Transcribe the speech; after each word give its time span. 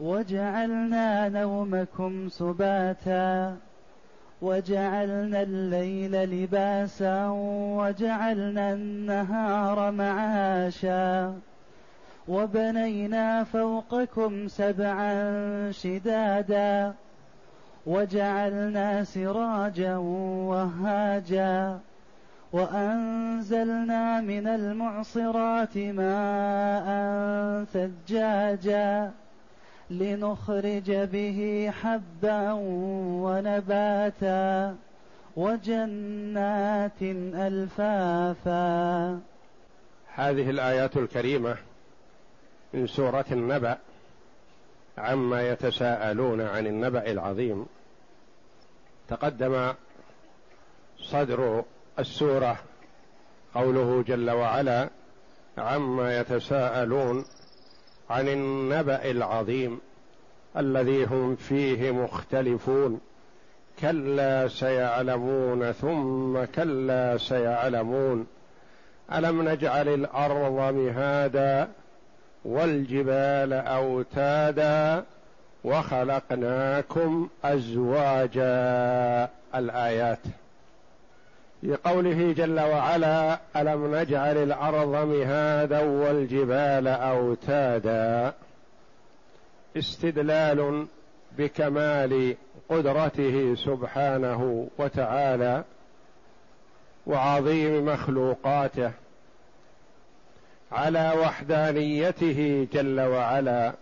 وجعلنا 0.00 1.28
نومكم 1.28 2.28
سباتا 2.28 3.56
وجعلنا 4.42 5.42
الليل 5.42 6.12
لباسا 6.12 7.28
وجعلنا 7.78 8.72
النهار 8.72 9.90
معاشا. 9.90 11.34
وبنينا 12.28 13.44
فوقكم 13.44 14.48
سبعا 14.48 15.70
شدادا 15.70 16.92
وجعلنا 17.86 19.04
سراجا 19.04 19.96
وهاجا. 19.96 21.78
وأنزلنا 22.52 24.20
من 24.20 24.46
المعصرات 24.46 25.78
ماء 25.78 26.88
ثجاجا. 27.64 29.10
لنخرج 29.98 30.90
به 30.90 31.70
حبا 31.82 32.52
ونباتا 33.22 34.76
وجنات 35.36 37.02
ألفافا. 37.34 39.20
هذه 40.14 40.50
الآيات 40.50 40.96
الكريمة 40.96 41.56
من 42.74 42.86
سورة 42.86 43.24
النبأ 43.32 43.78
عما 44.98 45.48
يتساءلون 45.48 46.40
عن 46.40 46.66
النبأ 46.66 47.10
العظيم. 47.10 47.66
تقدم 49.08 49.72
صدر 50.98 51.64
السورة 51.98 52.58
قوله 53.54 54.02
جل 54.02 54.30
وعلا 54.30 54.88
عما 55.58 56.18
يتساءلون 56.18 57.24
عن 58.10 58.28
النبأ 58.28 59.10
العظيم 59.10 59.80
الذي 60.56 61.04
هم 61.04 61.36
فيه 61.36 61.90
مختلفون. 61.90 63.00
كلا 63.80 64.48
سيعلمون 64.48 65.72
ثم 65.72 66.44
كلا 66.44 67.18
سيعلمون. 67.18 68.26
ألم 69.12 69.48
نجعل 69.48 69.88
الأرض 69.88 70.74
مهادا 70.74 71.68
والجبال 72.44 73.52
أوتادا 73.52 75.04
وخلقناكم 75.64 77.28
أزواجا. 77.44 79.28
الآيات. 79.54 80.18
في 81.64 81.76
قوله 81.76 82.32
جل 82.32 82.60
وعلا 82.60 83.38
ألم 83.56 83.94
نجعل 83.96 84.36
الأرض 84.36 85.06
مهادا 85.08 85.80
والجبال 85.80 86.88
أوتادا؟ 86.88 88.32
استدلال 89.76 90.86
بكمال 91.38 92.36
قدرته 92.68 93.54
سبحانه 93.54 94.68
وتعالى 94.78 95.64
وعظيم 97.06 97.84
مخلوقاته 97.84 98.92
على 100.72 101.12
وحدانيته 101.20 102.68
جل 102.72 103.00
وعلا 103.00 103.72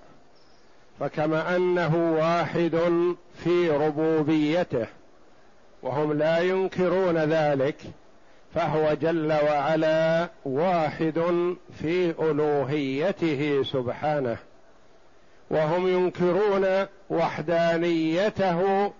فكما 1.00 1.56
أنه 1.56 2.14
واحد 2.18 2.80
في 3.34 3.70
ربوبيته. 3.70 4.86
وهم 5.82 6.12
لا 6.12 6.38
ينكرون 6.38 7.18
ذلك 7.18 7.76
فهو 8.54 8.94
جل 8.94 9.32
وعلا 9.32 10.28
واحد 10.44 11.22
في 11.80 12.14
ألوهيته 12.20 13.62
سبحانه. 13.62 14.36
وهم 15.50 15.88
ينكرون 15.88 16.86
وحدانيته 17.10 18.92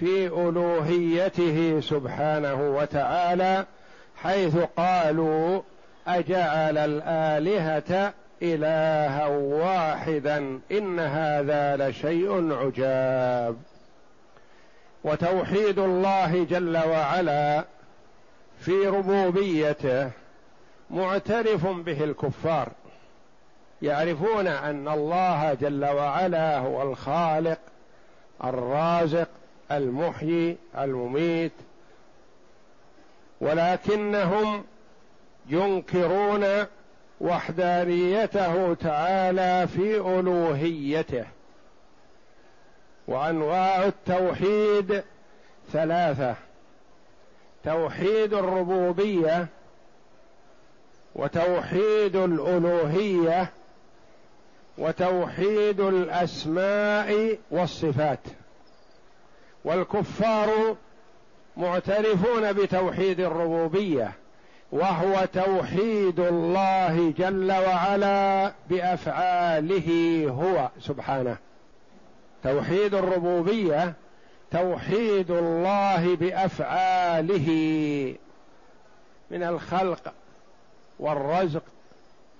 في 0.00 0.26
ألوهيته 0.26 1.80
سبحانه 1.80 2.76
وتعالى 2.76 3.66
حيث 4.16 4.56
قالوا 4.76 5.62
أجعل 6.06 6.78
الآلهة 6.78 8.12
إلها 8.42 9.26
واحدا 9.26 10.60
إن 10.72 10.98
هذا 11.00 11.76
لشيء 11.76 12.52
عجاب. 12.52 13.56
وتوحيد 15.04 15.78
الله 15.78 16.44
جل 16.44 16.76
وعلا 16.76 17.64
في 18.60 18.86
ربوبيته 18.86 20.10
معترف 20.90 21.66
به 21.66 22.04
الكفار. 22.04 22.68
يعرفون 23.82 24.46
أن 24.46 24.88
الله 24.88 25.54
جل 25.54 25.84
وعلا 25.84 26.58
هو 26.58 26.82
الخالق 26.82 27.58
الرازق 28.44 29.28
المحيي 29.72 30.56
المميت 30.78 31.52
ولكنهم 33.40 34.64
ينكرون 35.48 36.66
وحدانيته 37.20 38.74
تعالى 38.74 39.68
في 39.68 39.96
ألوهيته. 39.96 41.24
وأنواع 43.10 43.84
التوحيد 43.84 45.02
ثلاثة. 45.72 46.34
توحيد 47.64 48.34
الربوبية 48.34 49.46
وتوحيد 51.14 52.16
الألوهية 52.16 53.50
وتوحيد 54.78 55.80
الأسماء 55.80 57.38
والصفات. 57.50 58.20
والكفار 59.64 60.76
معترفون 61.56 62.52
بتوحيد 62.52 63.20
الربوبية 63.20 64.12
وهو 64.72 65.28
توحيد 65.34 66.20
الله 66.20 67.14
جل 67.18 67.52
وعلا 67.52 68.52
بأفعاله 68.70 70.26
هو 70.28 70.68
سبحانه. 70.80 71.36
توحيد 72.44 72.94
الربوبية 72.94 73.94
توحيد 74.50 75.30
الله 75.30 76.16
بأفعاله. 76.16 77.48
من 79.30 79.42
الخلق 79.42 80.12
والرزق 80.98 81.62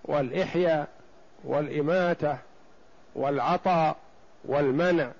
والإحياء 0.04 0.88
والإماتة 1.44 2.36
والعطاء 3.14 3.96
والمنع. 4.44 5.10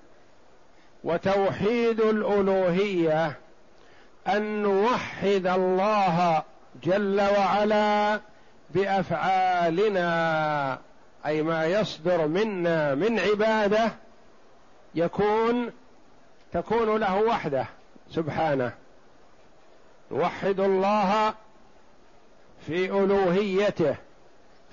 وتوحيد 1.03 2.01
الألوهية 2.01 3.37
أن 4.27 4.61
نوحد 4.61 5.47
الله 5.47 6.43
جل 6.83 7.21
وعلا 7.21 8.19
بأفعالنا 8.69 10.11
أي 11.25 11.41
ما 11.41 11.65
يصدر 11.65 12.27
منا 12.27 12.95
من 12.95 13.19
عبادة 13.19 13.91
يكون 14.95 15.71
تكون 16.53 16.97
له 16.99 17.21
وحده 17.21 17.65
سبحانه. 18.09 18.71
نوحد 20.11 20.59
الله 20.59 21.33
في 22.67 22.85
ألوهيته 22.85 23.95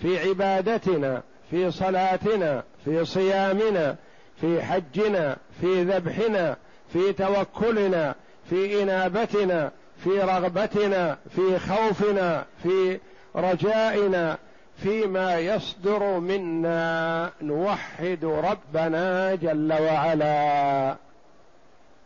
في 0.00 0.29
عبادتنا 0.29 1.23
في 1.50 1.70
صلاتنا 1.70 2.62
في 2.85 3.05
صيامنا 3.05 3.97
في 4.41 4.62
حجنا 4.62 5.37
في 5.61 5.82
ذبحنا 5.82 6.56
في 6.93 7.12
توكلنا 7.12 8.14
في 8.50 8.82
إنابتنا 8.82 9.71
في 10.05 10.11
رغبتنا 10.11 11.19
في 11.37 11.59
خوفنا 11.59 12.44
في 12.62 13.00
رجائنا 13.37 14.38
فيما 14.82 15.38
يصدر 15.38 16.19
منا 16.19 17.30
نوحد 17.42 18.25
ربنا 18.25 19.34
جل 19.34 19.72
وعلا 19.72 20.96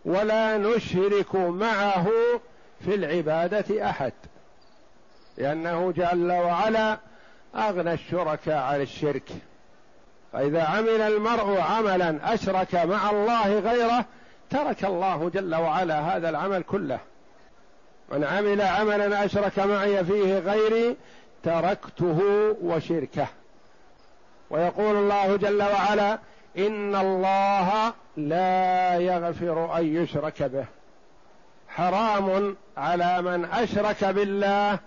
ولا 0.04 0.58
نشرك 0.58 1.34
معه 1.34 2.08
في 2.84 2.94
العبادة 2.94 3.90
أحد. 3.90 4.12
لأنه 5.38 5.92
جل 5.92 6.32
وعلا 6.32 6.98
أغنى 7.54 7.92
الشركاء 7.92 8.62
عن 8.62 8.80
الشرك. 8.80 9.28
فإذا 10.32 10.62
عمل 10.62 11.00
المرء 11.00 11.60
عملا 11.60 12.34
أشرك 12.34 12.74
مع 12.74 13.10
الله 13.10 13.58
غيره 13.58 14.04
ترك 14.50 14.84
الله 14.84 15.30
جل 15.34 15.54
وعلا 15.54 16.00
هذا 16.00 16.28
العمل 16.28 16.62
كله. 16.62 16.98
من 18.12 18.24
عمل 18.24 18.60
عملا 18.60 19.24
أشرك 19.24 19.58
معي 19.58 20.04
فيه 20.04 20.38
غيري 20.38 20.96
تركته 21.42 22.20
وشركه. 22.62 23.26
ويقول 24.50 24.96
الله 24.96 25.36
جل 25.36 25.62
وعلا 25.62 26.18
إن 26.58 26.96
الله 26.96 27.92
لا 28.16 28.96
يغفر 28.96 29.78
أن 29.78 29.96
يشرك 29.96 30.42
به. 30.42 30.64
حرام 31.68 32.56
على 32.76 33.22
من 33.22 33.44
أشرك 33.44 34.04
بالله 34.04 34.78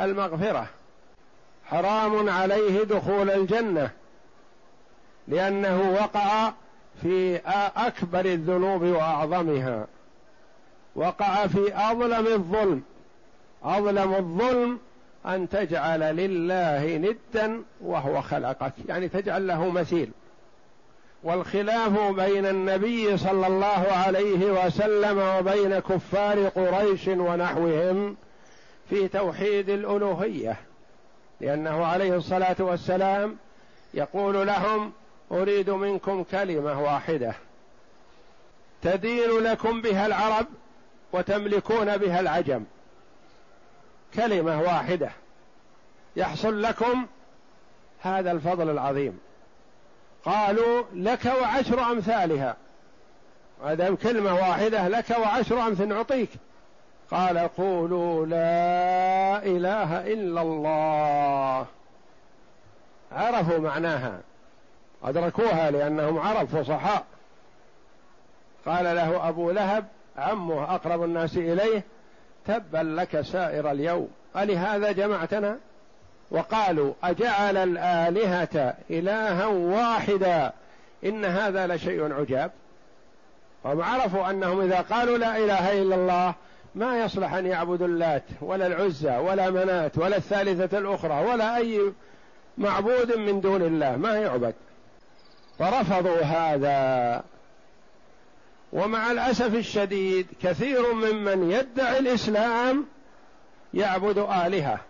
المغفرة. 0.00 0.66
حرام 1.64 2.28
عليه 2.30 2.82
دخول 2.82 3.30
الجنة. 3.30 3.90
لأنه 5.28 5.98
وقع 6.00 6.52
في 7.02 7.36
أكبر 7.76 8.24
الذنوب 8.24 8.82
وأعظمها. 8.82 9.86
وقع 10.96 11.46
في 11.46 11.76
أظلم 11.90 12.26
الظلم. 12.26 12.82
أظلم 13.64 14.14
الظلم 14.14 14.78
أن 15.26 15.48
تجعل 15.48 16.00
لله 16.00 16.96
ندا 16.96 17.62
وهو 17.80 18.22
خلقك. 18.22 18.72
يعني 18.88 19.08
تجعل 19.08 19.46
له 19.46 19.70
مثيل. 19.70 20.10
والخلاف 21.22 21.98
بين 21.98 22.46
النبي 22.46 23.16
صلى 23.16 23.46
الله 23.46 23.92
عليه 23.92 24.66
وسلم 24.66 25.18
وبين 25.18 25.78
كفار 25.78 26.48
قريش 26.48 27.08
ونحوهم 27.08 28.16
في 28.90 29.08
توحيد 29.08 29.68
الألوهية. 29.68 30.56
لأنه 31.40 31.86
عليه 31.86 32.16
الصلاة 32.16 32.56
والسلام 32.58 33.36
يقول 33.94 34.46
لهم 34.46 34.92
أريد 35.32 35.70
منكم 35.70 36.22
كلمة 36.22 36.82
واحدة. 36.82 37.34
تدين 38.82 39.30
لكم 39.30 39.82
بها 39.82 40.06
العرب 40.06 40.46
وتملكون 41.12 41.96
بها 41.96 42.20
العجم. 42.20 42.64
كلمة 44.14 44.60
واحدة. 44.60 45.10
يحصل 46.16 46.62
لكم 46.62 47.06
هذا 48.02 48.32
الفضل 48.32 48.70
العظيم. 48.70 49.18
قالوا 50.24 50.82
لك 50.94 51.24
وعشر 51.24 51.80
أمثالها. 51.92 52.56
هذا 53.64 53.94
كلمة 53.94 54.34
واحدة 54.34 54.88
لك 54.88 55.10
وعشر 55.10 55.60
امثل 55.66 55.88
نعطيك. 55.88 56.30
قال 57.10 57.38
قولوا 57.38 58.26
لا 58.26 59.44
إله 59.46 60.12
إلا 60.12 60.42
الله. 60.42 61.66
عرفوا 63.12 63.58
معناها. 63.58 64.20
أدركوها 65.04 65.70
لأنهم 65.70 66.18
عرب 66.18 66.48
فصحاء. 66.48 67.04
قال 68.66 68.84
له 68.84 69.28
أبو 69.28 69.50
لهب 69.50 69.84
عمه 70.16 70.74
أقرب 70.74 71.04
الناس 71.04 71.36
إليه 71.36 71.84
تبا 72.46 72.78
لك 72.78 73.20
سائر 73.20 73.70
اليوم. 73.70 74.08
ألهذا 74.36 74.92
جمعتنا؟ 74.92 75.58
وقالوا 76.30 76.94
أجعل 77.04 77.56
الآلهة 77.56 78.74
إلها 78.90 79.46
واحدا. 79.46 80.52
إن 81.04 81.24
هذا 81.24 81.66
لشيء 81.66 82.12
عجاب. 82.12 82.50
هم 83.64 83.82
عرفوا 83.82 84.30
أنهم 84.30 84.60
إذا 84.60 84.80
قالوا 84.80 85.18
لا 85.18 85.36
إله 85.36 85.82
إلا 85.82 85.94
الله 85.94 86.34
ما 86.74 87.04
يصلح 87.04 87.34
أن 87.34 87.46
يعبدوا 87.46 87.86
اللات 87.86 88.24
ولا 88.40 88.66
العزى 88.66 89.16
ولا 89.16 89.50
منات 89.50 89.98
ولا 89.98 90.16
الثالثة 90.16 90.78
الأخرى 90.78 91.24
ولا 91.24 91.56
أي 91.56 91.92
معبود 92.58 93.16
من 93.16 93.40
دون 93.40 93.62
الله. 93.62 93.96
ما 93.96 94.18
يعبد. 94.18 94.54
فرفضوا 95.58 96.22
هذا. 96.22 97.22
ومع 98.72 99.10
الأسف 99.10 99.54
الشديد 99.54 100.26
كثير 100.42 100.92
ممن 100.92 101.50
يدعي 101.50 101.98
الإسلام 101.98 102.86
يعبد 103.74 104.18
آلهة. 104.18 104.80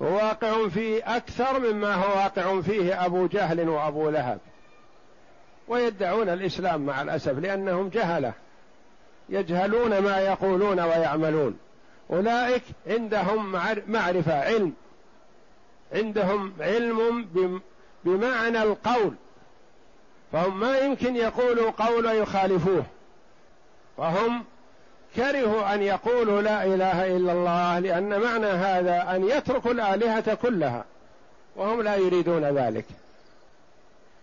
وواقع 0.00 0.68
فيه 0.68 1.16
أكثر 1.16 1.58
مما 1.58 1.94
هو 1.94 2.16
واقع 2.16 2.60
فيه 2.60 3.06
أبو 3.06 3.26
جهل 3.26 3.68
وأبو 3.68 4.10
لهب. 4.10 4.38
ويدعون 5.68 6.28
الإسلام 6.28 6.86
مع 6.86 7.02
الأسف 7.02 7.38
لأنهم 7.38 7.88
جهلة. 7.88 8.32
يجهلون 9.28 9.98
ما 9.98 10.18
يقولون 10.18 10.80
ويعملون. 10.80 11.58
أولئك 12.10 12.62
عندهم 12.86 13.52
معرفة 13.86 14.40
علم. 14.40 14.72
عندهم 15.92 16.52
علم 16.60 17.30
بمعنى 18.04 18.62
القول. 18.62 19.14
فهم 20.32 20.60
ما 20.60 20.78
يمكن 20.78 21.16
يقولوا 21.16 21.70
قول 21.70 22.06
يخالفوه. 22.06 22.84
فهم 23.96 24.44
كرهوا 25.16 25.74
أن 25.74 25.82
يقولوا 25.82 26.42
لا 26.42 26.64
إله 26.64 27.16
إلا 27.16 27.32
الله 27.32 27.78
لأن 27.78 28.20
معنى 28.20 28.46
هذا 28.46 29.16
أن 29.16 29.28
يتركوا 29.28 29.70
الآلهة 29.70 30.34
كلها 30.34 30.84
وهم 31.56 31.82
لا 31.82 31.96
يريدون 31.96 32.44
ذلك. 32.44 32.84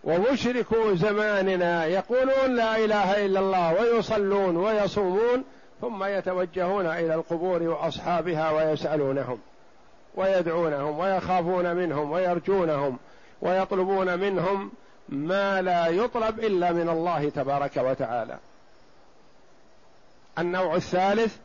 ومشركو 0.04 0.96
زماننا 0.96 1.86
يقولون 1.86 2.56
لا 2.56 2.78
إله 2.78 3.26
إلا 3.26 3.40
الله 3.40 3.74
ويصلون 3.74 4.58
ويصومون 4.58 5.44
ثم 5.82 6.04
يتوجهون 6.04 6.86
إلى 6.86 7.16
القبور 7.16 7.64
وأصحابها 7.64 8.52
ويسألونهم 8.52 9.40
ويدعونهم 10.16 11.00
ويخافون 11.00 11.76
منهم 11.76 12.12
ويرجونهم 12.12 12.98
ويطلبون 13.42 14.20
منهم 14.20 14.72
ما 15.10 15.62
لا 15.62 15.88
يطلب 15.88 16.40
إلا 16.40 16.72
من 16.72 16.90
الله 16.90 17.30
تبارك 17.30 17.78
وتعالى. 17.78 18.38
النوع 20.40 20.76
الثالث 20.76 21.38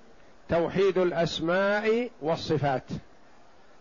توحيد 0.48 0.98
الأسماء 0.98 2.10
والصفات. 2.22 2.84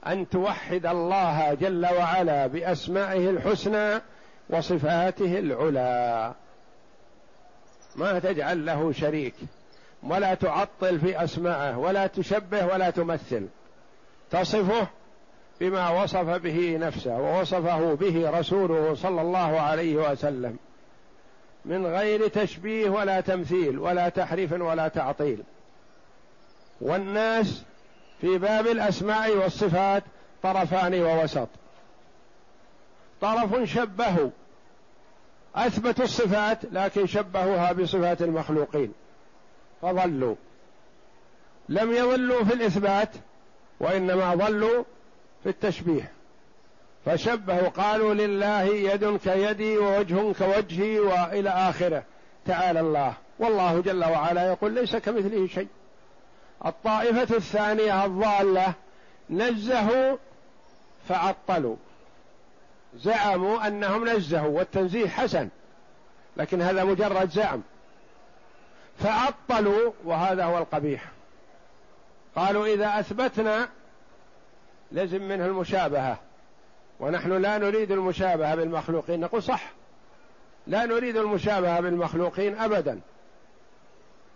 أن 0.08 0.30
توحد 0.30 0.86
الله 0.86 1.54
جل 1.54 1.86
وعلا 1.86 2.48
بأسمائه 2.48 3.30
الحسنى 3.30 4.02
وصفاته 4.50 5.40
العلى. 5.40 6.34
ما 7.96 8.20
تجعل 8.20 8.66
له 8.66 8.92
شريك. 8.92 9.36
ولا 10.04 10.34
تعطل 10.34 11.00
في 11.00 11.24
اسمائه 11.24 11.78
ولا 11.78 12.08
تشبه 12.08 12.66
ولا 12.66 12.90
تمثل. 12.90 13.48
تصفه 14.32 14.88
بما 15.60 16.04
وصف 16.04 16.26
به 16.26 16.78
نفسه 16.78 17.18
ووصفه 17.18 17.94
به 17.94 18.40
رسوله 18.40 18.96
صلى 18.96 19.22
الله 19.22 19.60
عليه 19.60 19.96
وسلم 20.12 20.58
من 21.66 21.86
غير 21.86 22.28
تشبيه 22.28 22.90
ولا 22.90 23.22
تمثيل 23.22 23.80
ولا 23.80 24.10
تحريف 24.10 24.52
ولا 24.52 24.88
تعطيل. 24.88 25.44
والناس 26.82 27.64
في 28.22 28.38
باب 28.38 28.68
الاسماء 28.68 29.38
والصفات 29.38 30.04
طرفان 30.44 31.02
ووسط. 31.02 31.48
طرف 33.22 33.64
شبهوا 33.64 34.30
اثبتوا 35.56 36.04
الصفات 36.04 36.60
لكن 36.72 37.08
شبهوها 37.08 37.72
بصفات 37.72 38.22
المخلوقين. 38.22 38.94
فضلوا 39.82 40.36
لم 41.70 41.92
يضلوا 41.92 42.44
في 42.44 42.54
الإثبات 42.54 43.10
وإنما 43.80 44.36
ضلوا 44.36 44.84
في 45.44 45.50
التشبيه. 45.50 46.12
فشبهوا 47.06 47.70
قالوا 47.70 48.14
لله 48.14 48.62
يد 48.64 49.18
كيدي 49.18 49.78
ووجه 49.78 50.34
كوجهي 50.34 51.00
وإلى 51.00 51.50
آخره. 51.50 52.04
تعالى 52.46 52.80
الله. 52.80 53.14
والله 53.40 53.82
جل 53.82 54.06
وعلا 54.06 54.48
يقول 54.48 54.74
ليس 54.74 54.96
كمثله 54.96 55.48
شيء. 55.48 55.68
الطائفة 56.66 57.36
الثانية 57.36 58.06
الضالة 58.06 58.74
نزهوا 59.30 60.18
فعطلوا. 61.10 61.76
زعموا 62.96 63.68
أنهم 63.68 64.10
نزهوا 64.10 64.58
والتنزيه 64.58 65.08
حسن 65.08 65.50
لكن 66.38 66.62
هذا 66.62 66.84
مجرد 66.84 67.32
زعم. 67.32 67.62
فعطلوا 69.00 69.92
وهذا 70.06 70.44
هو 70.44 70.58
القبيح. 70.58 71.06
قالوا 72.36 72.66
إذا 72.66 73.00
أثبتنا 73.00 73.70
لزم 74.92 75.22
منه 75.22 75.46
المشابهة. 75.46 76.18
ونحن 77.00 77.42
لا 77.42 77.58
نريد 77.58 77.92
المشابهة 77.92 78.56
بالمخلوقين. 78.56 79.20
نقول 79.20 79.44
صح. 79.44 79.72
لا 80.68 80.86
نريد 80.86 81.18
المشابهة 81.18 81.80
بالمخلوقين 81.80 82.58
ابدا. 82.58 83.00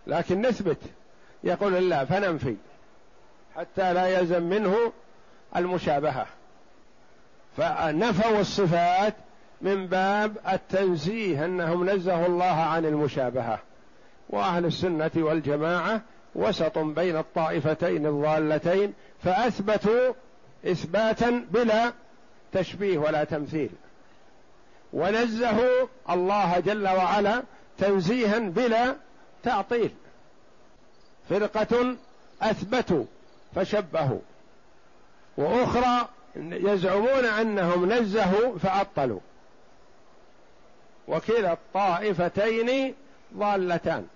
لكن 0.07 0.41
نثبت. 0.41 0.77
يقول 1.43 1.75
الله 1.75 2.05
فننفي. 2.05 2.55
حتى 3.55 3.93
لا 3.93 4.07
يلزم 4.07 4.43
منه 4.43 4.91
المشابهة. 5.55 6.25
فنفوا 7.57 8.39
الصفات 8.39 9.13
من 9.62 9.88
باب 9.88 10.38
التنزيه 10.53 11.45
أنهم 11.45 11.89
نزهوا 11.89 12.25
الله 12.25 12.45
عن 12.45 12.86
المشابهة. 12.86 13.60
وأهل 14.29 14.65
السنة 14.65 15.12
والجماعة 15.15 16.01
وسط 16.36 16.77
بين 16.77 17.17
الطائفتين 17.17 18.05
الضالتين 18.05 18.93
فأثبتوا 19.24 20.13
إثباتا 20.65 21.46
بلا 21.51 21.93
تشبيه 22.53 22.98
ولا 22.98 23.24
تمثيل. 23.24 23.70
ونزهوا 24.93 25.88
الله 26.10 26.60
جل 26.60 26.88
وعلا 26.88 27.43
تنزيها 27.77 28.39
بلا 28.39 28.96
تعطيل. 29.43 29.91
فرقة 31.29 31.96
أثبتوا 32.41 33.05
فشبهوا. 33.55 34.20
وأخرى 35.38 36.10
يزعمون 36.36 37.25
أنهم 37.25 37.93
نزهوا 37.93 38.58
فعطلوا. 38.58 39.20
وكلا 41.08 41.53
الطائفتين 41.53 42.93
ضالتان. 43.38 44.08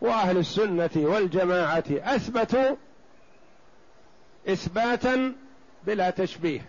وأهل 0.00 0.36
السنة 0.36 0.90
والجماعة 0.96 1.84
أثبتوا 1.90 2.76
إثباتا 4.48 5.32
بلا 5.86 6.10
تشبيه. 6.10 6.60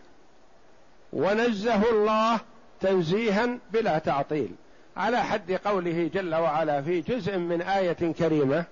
ونزهوا 1.14 1.92
الله 1.92 2.40
تنزيها 2.82 3.58
بلا 3.72 4.00
تعطيل. 4.00 4.50
على 4.98 5.24
حد 5.24 5.52
قوله 5.52 6.10
جل 6.14 6.36
وعلا 6.36 6.82
في 6.82 7.02
جزء 7.02 7.38
من 7.38 7.62
آية 7.62 8.14
كريمة 8.14 8.66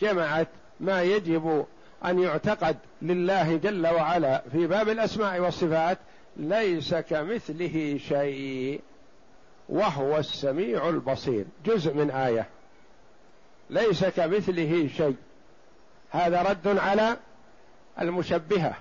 جمعت 0.00 0.48
ما 0.80 1.02
يجب 1.02 1.66
أن 2.04 2.18
يعتقد 2.18 2.76
لله 3.02 3.56
جل 3.56 3.86
وعلا 3.86 4.42
في 4.52 4.66
باب 4.66 4.88
الأسماء 4.88 5.40
والصفات 5.40 5.98
ليس 6.36 6.94
كمثله 6.94 8.00
شيء 8.08 8.80
وهو 9.68 10.18
السميع 10.18 10.88
البصير. 10.88 11.44
جزء 11.66 11.94
من 11.94 12.10
آية. 12.10 12.46
ليس 13.70 14.04
كمثله 14.04 14.88
شيء. 14.96 15.16
هذا 16.10 16.42
رد 16.42 16.78
على 16.78 17.16
المشبهة 18.00 18.76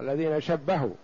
الذين 0.00 0.40
شبهوا. 0.40 0.94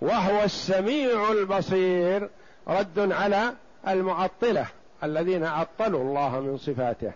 وهو 0.00 0.44
السميع 0.44 1.32
البصير 1.32 2.28
رد 2.68 3.12
على 3.12 3.52
المعطلة 3.88 4.66
الذين 5.04 5.44
عطلوا 5.44 6.02
الله 6.02 6.40
من 6.40 6.58
صفاته. 6.58 7.12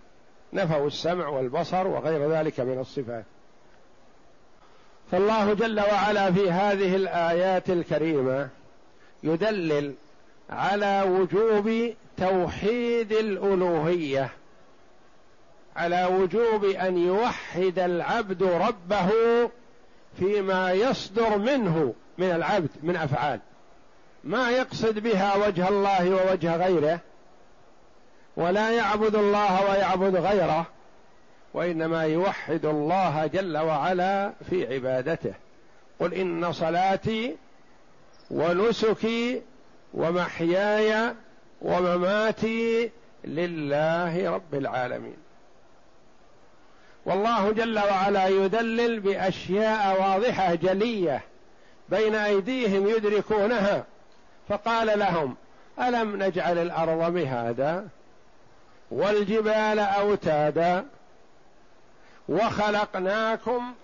نفوا 0.52 0.86
السمع 0.86 1.28
والبصر 1.28 1.86
وغير 1.86 2.30
ذلك 2.30 2.60
من 2.60 2.78
الصفات. 2.78 3.24
فالله 5.10 5.54
جل 5.54 5.80
وعلا 5.80 6.32
في 6.32 6.50
هذه 6.50 6.96
الآيات 6.96 7.70
الكريمة 7.70 8.48
يدلل 9.22 9.94
على 10.50 11.02
وجوب 11.08 11.94
توحيد 12.16 13.12
الألوهية. 13.12 14.30
على 15.76 16.04
وجوب 16.04 16.64
أن 16.64 16.98
يوحد 16.98 17.78
العبد 17.78 18.42
ربه 18.42 19.10
فيما 20.18 20.72
يصدر 20.72 21.38
منه 21.38 21.94
من 22.18 22.30
العبد 22.30 22.68
من 22.82 22.96
أفعال. 22.96 23.40
ما 24.24 24.50
يقصد 24.50 24.98
بها 24.98 25.46
وجه 25.46 25.68
الله 25.68 26.10
ووجه 26.10 26.56
غيره 26.56 27.00
ولا 28.36 28.70
يعبد 28.70 29.14
الله 29.14 29.70
ويعبد 29.70 30.16
غيره 30.16 30.66
وإنما 31.54 32.02
يوحد 32.02 32.66
الله 32.66 33.26
جل 33.26 33.58
وعلا 33.58 34.32
في 34.50 34.74
عبادته. 34.74 35.34
قل 36.00 36.14
إن 36.14 36.52
صلاتي 36.52 37.36
ونسكي 38.30 39.42
ومحياي 39.94 41.14
ومماتي 41.62 42.90
لله 43.24 44.30
رب 44.30 44.54
العالمين. 44.54 45.25
والله 47.06 47.52
جل 47.52 47.78
وعلا 47.78 48.28
يدلل 48.28 49.00
بأشياء 49.00 50.00
واضحة 50.00 50.54
جلية 50.54 51.22
بين 51.88 52.14
أيديهم 52.14 52.88
يدركونها. 52.88 53.84
فقال 54.48 54.98
لهم 54.98 55.36
ألم 55.80 56.22
نجعل 56.22 56.58
الأرض 56.58 57.12
مهادا 57.12 57.88
والجبال 58.90 59.78
أوتادا 59.78 60.84
وخلقناكم 62.28 63.74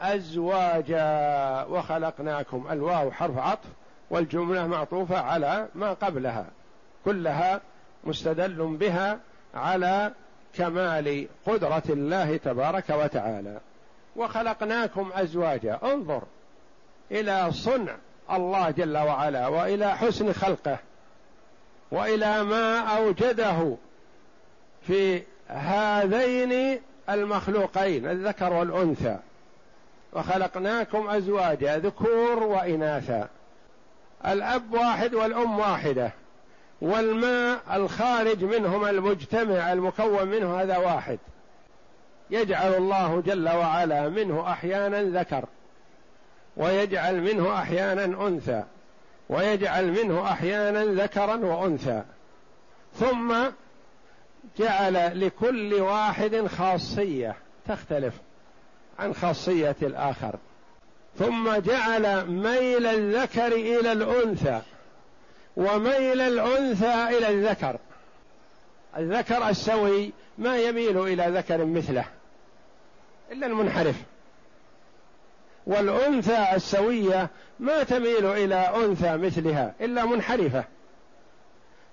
أزواجا. 0.00 1.64
وخلقناكم 1.70 2.66
الواو 2.70 3.10
حرف 3.10 3.38
عطف 3.38 3.68
والجملة 4.10 4.66
معطوفة 4.66 5.20
على 5.20 5.68
ما 5.74 5.92
قبلها. 5.92 6.46
كلها 7.04 7.60
مستدل 8.04 8.76
بها 8.80 9.18
على 9.54 10.12
كمال 10.54 11.28
قدرة 11.46 11.82
الله 11.88 12.36
تبارك 12.36 12.90
وتعالى. 12.90 13.60
وخلقناكم 14.16 15.10
أزواجا. 15.14 15.78
انظر 15.82 16.22
إلى 17.10 17.52
صنع 17.52 17.96
الله 18.30 18.70
جل 18.70 18.98
وعلا 18.98 19.48
وإلى 19.48 19.96
حسن 19.96 20.32
خلقه 20.32 20.78
وإلى 21.90 22.42
ما 22.42 22.78
أوجده 22.78 23.76
في 24.86 25.22
هذين 25.48 26.80
المخلوقين 27.10 28.06
الذكر 28.06 28.52
والأنثى. 28.52 29.16
وخلقناكم 30.12 31.08
أزواجا 31.08 31.78
ذكور 31.78 32.42
وإناثا. 32.42 33.28
الأب 34.26 34.72
واحد 34.72 35.14
والأم 35.14 35.58
واحدة. 35.58 36.12
والماء 36.80 37.60
الخارج 37.72 38.44
منهما 38.44 38.90
المجتمع 38.90 39.72
المكون 39.72 40.28
منه 40.28 40.60
هذا 40.60 40.76
واحد. 40.76 41.18
يجعل 42.30 42.74
الله 42.74 43.20
جل 43.20 43.48
وعلا 43.48 44.08
منه 44.08 44.50
أحيانا 44.50 45.02
ذكر 45.02 45.44
ويجعل 46.56 47.20
منه 47.20 47.54
أحيانا 47.54 48.26
أنثى 48.28 48.64
ويجعل 49.28 49.90
منه 49.90 50.32
أحيانا 50.32 50.84
ذكرا 50.84 51.36
وأنثى. 51.36 52.02
ثم 52.94 53.34
جعل 54.58 55.26
لكل 55.26 55.74
واحد 55.74 56.46
خاصية 56.46 57.36
تختلف 57.68 58.14
عن 58.98 59.14
خاصية 59.14 59.76
الآخر. 59.82 60.36
ثم 61.18 61.56
جعل 61.56 62.30
ميل 62.30 62.86
الذكر 62.86 63.46
إلى 63.46 63.92
الأنثى. 63.92 64.60
وميل 65.56 66.20
الأنثى 66.20 67.18
إلى 67.18 67.28
الذكر. 67.28 67.76
الذكر 68.96 69.48
السوي 69.48 70.12
ما 70.38 70.56
يميل 70.56 70.98
إلى 70.98 71.38
ذكر 71.38 71.64
مثله 71.64 72.04
إلا 73.32 73.46
المنحرف. 73.46 73.96
والأنثى 75.66 76.46
السوية 76.54 77.28
ما 77.60 77.82
تميل 77.82 78.26
إلى 78.26 78.54
أنثى 78.54 79.16
مثلها 79.16 79.74
إلا 79.80 80.04
منحرفة. 80.04 80.64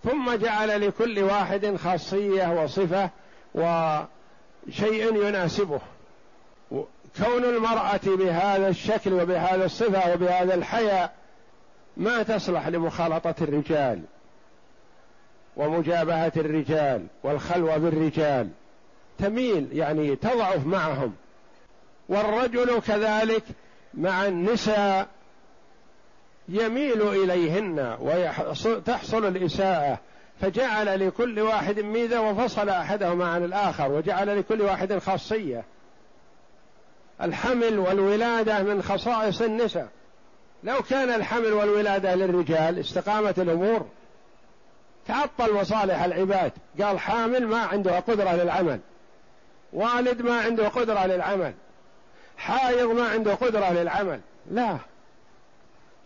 ثم 0.03 0.35
جعل 0.35 0.87
لكل 0.87 1.23
واحد 1.23 1.75
خاصية 1.75 2.63
وصفة 2.63 3.09
وشيء 3.55 5.25
يناسبه. 5.27 5.79
كون 7.17 7.43
المرأة 7.43 7.99
بهذا 8.05 8.67
الشكل 8.67 9.13
وبهذا 9.13 9.65
الصفة 9.65 10.13
وبهذا 10.13 10.55
الحياء 10.55 11.13
ما 11.97 12.23
تصلح 12.23 12.67
لمخالطة 12.67 13.35
الرجال 13.41 14.01
ومجابهة 15.55 16.31
الرجال 16.37 17.05
والخلوة 17.23 17.77
بالرجال. 17.77 18.49
تميل 19.17 19.67
يعني 19.71 20.15
تضعف 20.15 20.65
معهم. 20.65 21.15
والرجل 22.09 22.79
كذلك 22.79 23.43
مع 23.93 24.25
النساء 24.25 25.07
يميل 26.49 27.01
إليهن 27.01 27.97
وتحصل 27.99 29.25
الإساءة. 29.25 29.99
فجعل 30.41 31.07
لكل 31.07 31.39
واحد 31.39 31.79
ميزة 31.79 32.21
وفصل 32.21 32.69
أحدهما 32.69 33.27
عن 33.27 33.43
الآخر 33.43 33.91
وجعل 33.91 34.39
لكل 34.39 34.61
واحد 34.61 34.97
خاصية. 34.97 35.63
الحمل 37.21 37.79
والولادة 37.79 38.63
من 38.63 38.81
خصائص 38.81 39.41
النساء. 39.41 39.89
لو 40.63 40.81
كان 40.81 41.09
الحمل 41.09 41.53
والولادة 41.53 42.15
للرجال 42.15 42.79
استقامت 42.79 43.39
الأمور. 43.39 43.85
تعطل 45.07 45.53
مصالح 45.53 46.03
العباد. 46.03 46.51
قال 46.81 46.99
حامل 46.99 47.47
ما 47.47 47.61
عنده 47.61 47.99
قدرة 47.99 48.31
للعمل. 48.35 48.79
والد 49.73 50.21
ما 50.21 50.41
عنده 50.41 50.67
قدرة 50.67 51.05
للعمل. 51.05 51.53
حائض 52.37 52.91
ما 52.91 53.07
عنده 53.09 53.33
قدرة 53.33 53.71
للعمل. 53.71 54.19
لا. 54.51 54.77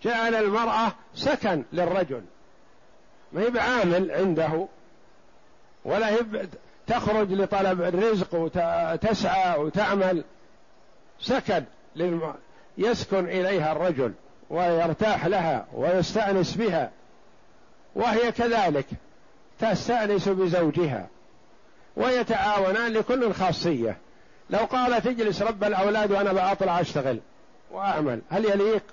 جعل 0.04 0.36
المرأة 0.36 0.92
سكن 1.16 1.64
للرجل. 1.74 2.22
ما 3.34 3.42
هي 3.42 3.50
بعامل 3.50 4.12
عنده. 4.12 4.68
ولا 5.86 6.10
هي 6.10 6.48
تخرج 6.88 7.34
لطلب 7.34 7.82
الرزق 7.82 8.36
وتسعى 8.36 9.60
وتعمل. 9.60 10.24
سكن. 11.20 11.64
يسكن 12.78 13.26
إليها 13.26 13.72
الرجل. 13.72 14.14
ويرتاح 14.52 15.26
لها 15.26 15.66
ويستأنس 15.74 16.56
بها 16.56 16.92
وهي 17.96 18.32
كذلك 18.32 18.86
تستأنس 19.60 20.30
بزوجها 20.30 21.08
ويتعاونان 21.98 22.94
لكل 22.94 23.34
خاصية. 23.34 23.98
لو 24.50 24.60
قالت 24.60 25.08
اجلس 25.08 25.42
رب 25.42 25.64
الأولاد 25.64 26.12
وأنا 26.12 26.34
بأطلع 26.34 26.82
أشتغل 26.82 27.20
وأعمل 27.72 28.22
هل 28.30 28.46
يليق؟ 28.46 28.84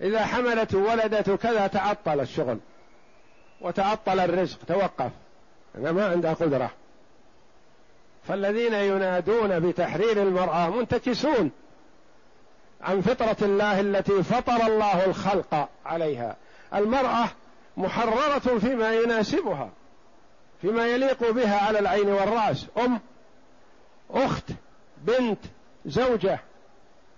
إذا 0.00 0.24
حملت 0.24 0.74
ولدت 0.74 1.30
كذا 1.30 1.66
تعطل 1.66 2.20
الشغل 2.20 2.58
وتعطل 3.60 4.20
الرزق 4.20 4.58
توقف. 4.68 5.10
أنا 5.78 5.92
ما 5.92 6.06
عنده 6.06 6.32
قدرة. 6.32 6.70
فالذين 8.28 8.74
ينادون 8.74 9.60
بتحرير 9.60 10.22
المرأة 10.22 10.70
منتكسون. 10.70 11.50
عن 12.82 13.00
فطرة 13.00 13.36
الله 13.42 13.80
التي 13.80 14.22
فطر 14.22 14.66
الله 14.66 15.04
الخلق 15.04 15.68
عليها. 15.86 16.36
المرأة 16.74 17.28
محررة 17.76 18.58
فيما 18.58 18.94
يناسبها 18.94 19.70
فيما 20.62 20.86
يليق 20.86 21.30
بها 21.30 21.66
على 21.66 21.78
العين 21.78 22.08
والرأس. 22.08 22.66
أم 22.78 23.00
أخت 24.10 24.44
بنت 24.98 25.38
زوجة 25.86 26.40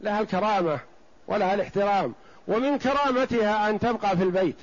لها 0.01 0.21
الكرامة 0.21 0.81
ولها 1.29 1.55
الاحترام. 1.55 2.15
ومن 2.49 2.79
كرامتها 2.79 3.71
أن 3.71 3.79
تبقى 3.79 4.17
في 4.17 4.23
البيت. 4.23 4.59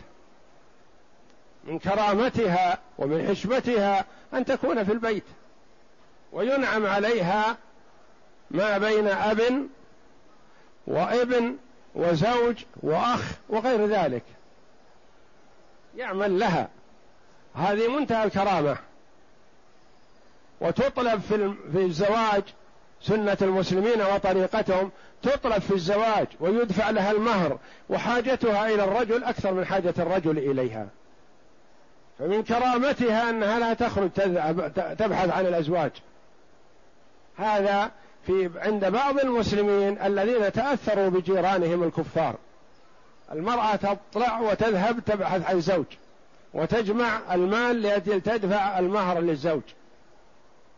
من 1.64 1.80
كرامتها 1.80 2.78
ومن 2.98 3.28
حشمتها 3.28 4.06
أن 4.34 4.46
تكون 4.46 4.84
في 4.84 4.92
البيت. 4.92 5.26
وينعم 6.32 6.86
عليها 6.86 7.58
ما 8.52 8.78
بين 8.78 9.08
أب 9.08 9.42
وابن 10.88 11.58
وزوج 11.96 12.64
وأخ 12.84 13.32
وغير 13.50 13.86
ذلك. 13.86 14.24
يعمل 15.98 16.40
لها. 16.40 16.70
هذه 17.56 17.88
منتهى 17.88 18.24
الكرامة. 18.24 18.78
وتطلب 20.62 21.22
في 21.22 21.54
في 21.72 21.86
الزواج 21.86 22.44
سنة 23.02 23.38
المسلمين 23.42 24.02
وطريقتهم. 24.02 24.92
تطلب 25.24 25.62
في 25.62 25.74
الزواج 25.74 26.28
ويدفع 26.40 26.90
لها 26.90 27.12
المهر 27.12 27.60
وحاجتها 27.90 28.68
إلى 28.68 28.84
الرجل 28.84 29.24
أكثر 29.24 29.54
من 29.54 29.66
حاجة 29.66 29.94
الرجل 30.00 30.38
إليها. 30.38 30.88
فمن 32.20 32.44
كرامتها 32.44 33.30
أنها 33.30 33.60
لا 33.60 33.74
تخرج 33.74 34.10
تبحث 34.98 35.30
عن 35.30 35.46
الأزواج. 35.46 35.92
هذا 37.38 37.92
في 38.28 38.50
عند 38.56 38.86
بعض 38.86 39.20
المسلمين 39.20 40.02
الذين 40.02 40.52
تأثروا 40.52 41.10
بجيرانهم 41.10 41.84
الكفار. 41.84 42.36
المرأة 43.32 43.76
تطلع 43.76 44.40
وتذهب 44.40 45.00
تبحث 45.06 45.50
عن 45.50 45.62
زوج 45.62 45.86
وتجمع 46.54 47.34
المال 47.34 47.82
لأجل 47.82 48.22
تدفع 48.22 48.80
المهر 48.80 49.20
للزوج 49.20 49.62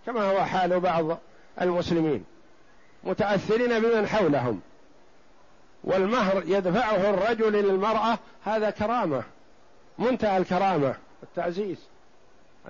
كما 0.06 0.32
هو 0.32 0.46
حال 0.46 0.80
بعض 0.80 1.18
المسلمين 1.62 2.24
متأثرين 3.04 3.80
بمن 3.80 4.08
حولهم. 4.08 4.62
والمهر 5.84 6.44
يدفعه 6.46 7.10
الرجل 7.10 7.54
للمرأة 7.54 8.18
هذا 8.46 8.70
كرامة 8.70 9.24
منتهى 10.00 10.38
الكرامة 10.38 10.96
التعزيز 11.24 11.78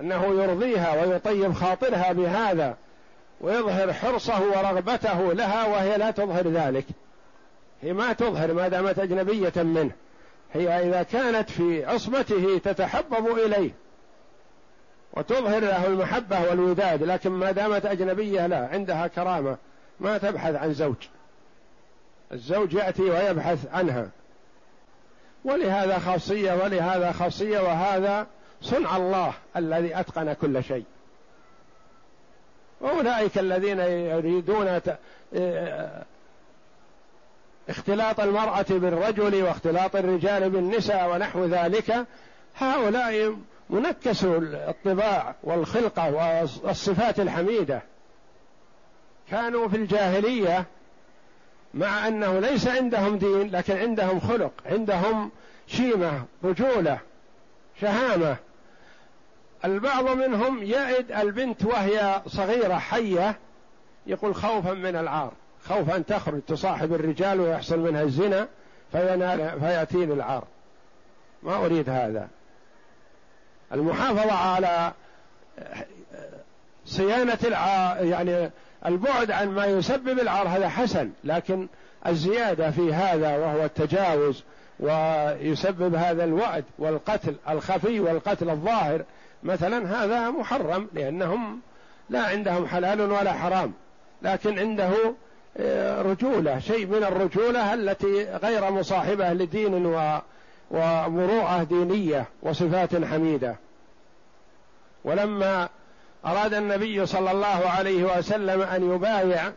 أنه 0.00 0.24
يرضيها 0.24 1.04
ويطيب 1.04 1.52
خاطرها 1.52 2.12
بهذا. 2.12 2.76
ويظهر 3.40 3.92
حرصه 3.92 4.42
ورغبته 4.42 5.32
لها 5.32 5.66
وهي 5.66 5.98
لا 5.98 6.10
تظهر 6.10 6.48
ذلك. 6.48 6.84
هي 7.82 7.92
ما 7.92 8.12
تظهر 8.12 8.52
ما 8.52 8.68
دامت 8.68 8.98
أجنبية 8.98 9.52
منه. 9.56 9.90
هي 10.52 10.88
إذا 10.88 11.02
كانت 11.02 11.50
في 11.50 11.84
عصمته 11.84 12.58
تتحبب 12.64 13.38
إليه. 13.38 13.70
وتظهر 15.12 15.60
له 15.60 15.86
المحبة 15.86 16.40
والوداد 16.40 17.02
لكن 17.02 17.30
ما 17.30 17.50
دامت 17.50 17.86
أجنبية 17.86 18.46
لا 18.46 18.68
عندها 18.72 19.06
كرامة. 19.06 19.56
ما 20.00 20.18
تبحث 20.18 20.54
عن 20.54 20.74
زوج. 20.74 20.96
الزوج 22.32 22.72
يأتي 22.72 23.02
ويبحث 23.02 23.66
عنها. 23.72 24.08
ولهذا 25.44 25.98
خاصية 25.98 26.52
ولهذا 26.52 27.12
خاصية 27.12 27.60
وهذا 27.60 28.26
صنع 28.62 28.96
الله 28.96 29.32
الذي 29.56 30.00
أتقن 30.00 30.32
كل 30.32 30.64
شيء. 30.64 30.84
وأولئك 32.80 33.38
الذين 33.38 33.78
يريدون 33.80 34.80
اختلاط 37.68 38.20
المرأة 38.20 38.66
بالرجل 38.68 39.42
واختلاط 39.42 39.96
الرجال 39.96 40.50
بالنساء 40.50 41.10
ونحو 41.14 41.44
ذلك 41.44 42.06
هؤلاء 42.58 43.36
منكسوا 43.70 44.38
الطباع 44.42 45.34
والخلقة 45.42 46.14
والصفات 46.64 47.20
الحميدة. 47.20 47.82
كانوا 49.30 49.68
في 49.68 49.76
الجاهلية 49.76 50.64
مع 51.74 52.08
أنه 52.08 52.38
ليس 52.38 52.68
عندهم 52.68 53.18
دين 53.18 53.50
لكن 53.50 53.76
عندهم 53.76 54.20
خلق 54.20 54.52
عندهم 54.66 55.30
شيمة 55.66 56.24
رجولة 56.44 56.98
شهامة. 57.80 58.36
البعض 59.64 60.08
منهم 60.08 60.62
يئد 60.62 61.12
البنت 61.12 61.64
وهي 61.64 62.22
صغيرة 62.26 62.74
حية 62.74 63.36
يقول 64.06 64.34
خوفا 64.34 64.72
من 64.72 64.96
العار 64.96 65.32
خوف 65.64 65.90
أن 65.90 66.06
تخرج 66.06 66.40
تصاحب 66.40 66.92
الرجال 66.92 67.40
ويحصل 67.40 67.78
منها 67.78 68.02
الزنا 68.02 68.48
فينال 68.92 69.60
فيأتيني 69.60 70.12
العار 70.12 70.44
ما 71.42 71.56
أريد 71.56 71.90
هذا. 71.90 72.28
المحافظة 73.72 74.32
على 74.32 74.92
صيانة 76.86 77.38
العار 77.44 78.04
يعني 78.04 78.50
البعد 78.86 79.30
عن 79.30 79.48
ما 79.48 79.66
يسبب 79.66 80.18
العار 80.18 80.48
هذا 80.48 80.68
حسن 80.68 81.10
لكن 81.24 81.68
الزيادة 82.06 82.70
في 82.70 82.94
هذا 82.94 83.36
وهو 83.36 83.64
التجاوز 83.64 84.44
ويسبب 84.80 85.94
هذا 85.94 86.24
الوعد 86.24 86.64
والقتل 86.78 87.36
الخفي 87.48 88.00
والقتل 88.00 88.50
الظاهر 88.50 89.04
مثلا 89.44 90.04
هذا 90.04 90.30
محرم 90.30 90.88
لأنهم 90.92 91.60
لا 92.10 92.22
عندهم 92.22 92.66
حلال 92.66 93.00
ولا 93.00 93.32
حرام 93.32 93.72
لكن 94.22 94.58
عنده 94.58 95.14
آه، 95.56 96.02
رجولة 96.02 96.58
شيء 96.58 96.86
من 96.86 97.04
الرجولة 97.04 97.74
التي 97.74 98.24
غير 98.24 98.70
مصاحبة 98.70 99.32
لدين 99.32 99.86
و 99.86 100.20
ومروءة 100.70 101.62
دينية 101.62 102.24
وصفات 102.42 103.04
حميدة. 103.04 103.56
ولما 105.04 105.68
أراد 106.26 106.54
النبي 106.54 107.06
صلى 107.06 107.30
الله 107.30 107.68
عليه 107.78 108.18
وسلم 108.18 108.62
أن 108.62 108.94
يبايع 108.94 109.52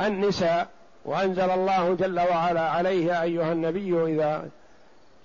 النساء 0.00 0.68
وأنزل 1.04 1.50
الله 1.50 1.94
جل 1.94 2.20
وعلا 2.20 2.60
عليه 2.60 3.22
أيها 3.22 3.52
النبي 3.52 4.14
إذا 4.14 4.48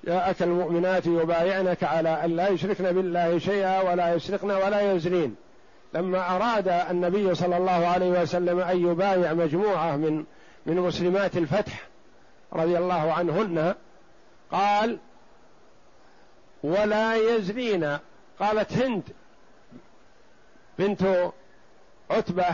جاءك 0.03 0.43
المؤمنات 0.43 1.05
يبايعنك 1.05 1.83
على 1.83 2.25
أن 2.25 2.35
لا 2.35 2.47
يشركن 2.49 2.91
بالله 2.91 3.39
شيئا 3.39 3.81
ولا 3.81 4.13
يسرقن 4.13 4.51
ولا 4.51 4.91
يزنين. 4.91 5.35
لما 5.93 6.35
أراد 6.35 6.67
النبي 6.67 7.35
صلى 7.35 7.57
الله 7.57 7.87
عليه 7.87 8.21
وسلم 8.21 8.59
أن 8.59 8.91
يبايع 8.91 9.33
مجموعة 9.33 9.95
من 9.95 10.25
من 10.65 10.75
مسلمات 10.75 11.37
الفتح 11.37 11.87
رضي 12.53 12.77
الله 12.77 13.13
عنهن 13.13 13.75
قال 14.51 14.97
ولا 16.63 17.15
يزنين. 17.15 17.97
قالت 18.39 18.73
هند 18.73 19.03
بنت 20.79 21.31
عتبة 22.09 22.45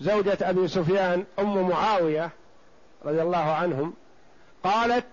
زوجة 0.00 0.38
أبي 0.42 0.68
سفيان 0.68 1.24
أم 1.38 1.68
معاوية 1.68 2.30
رضي 3.04 3.22
الله 3.22 3.52
عنهم 3.52 3.94
قالت 4.64 5.04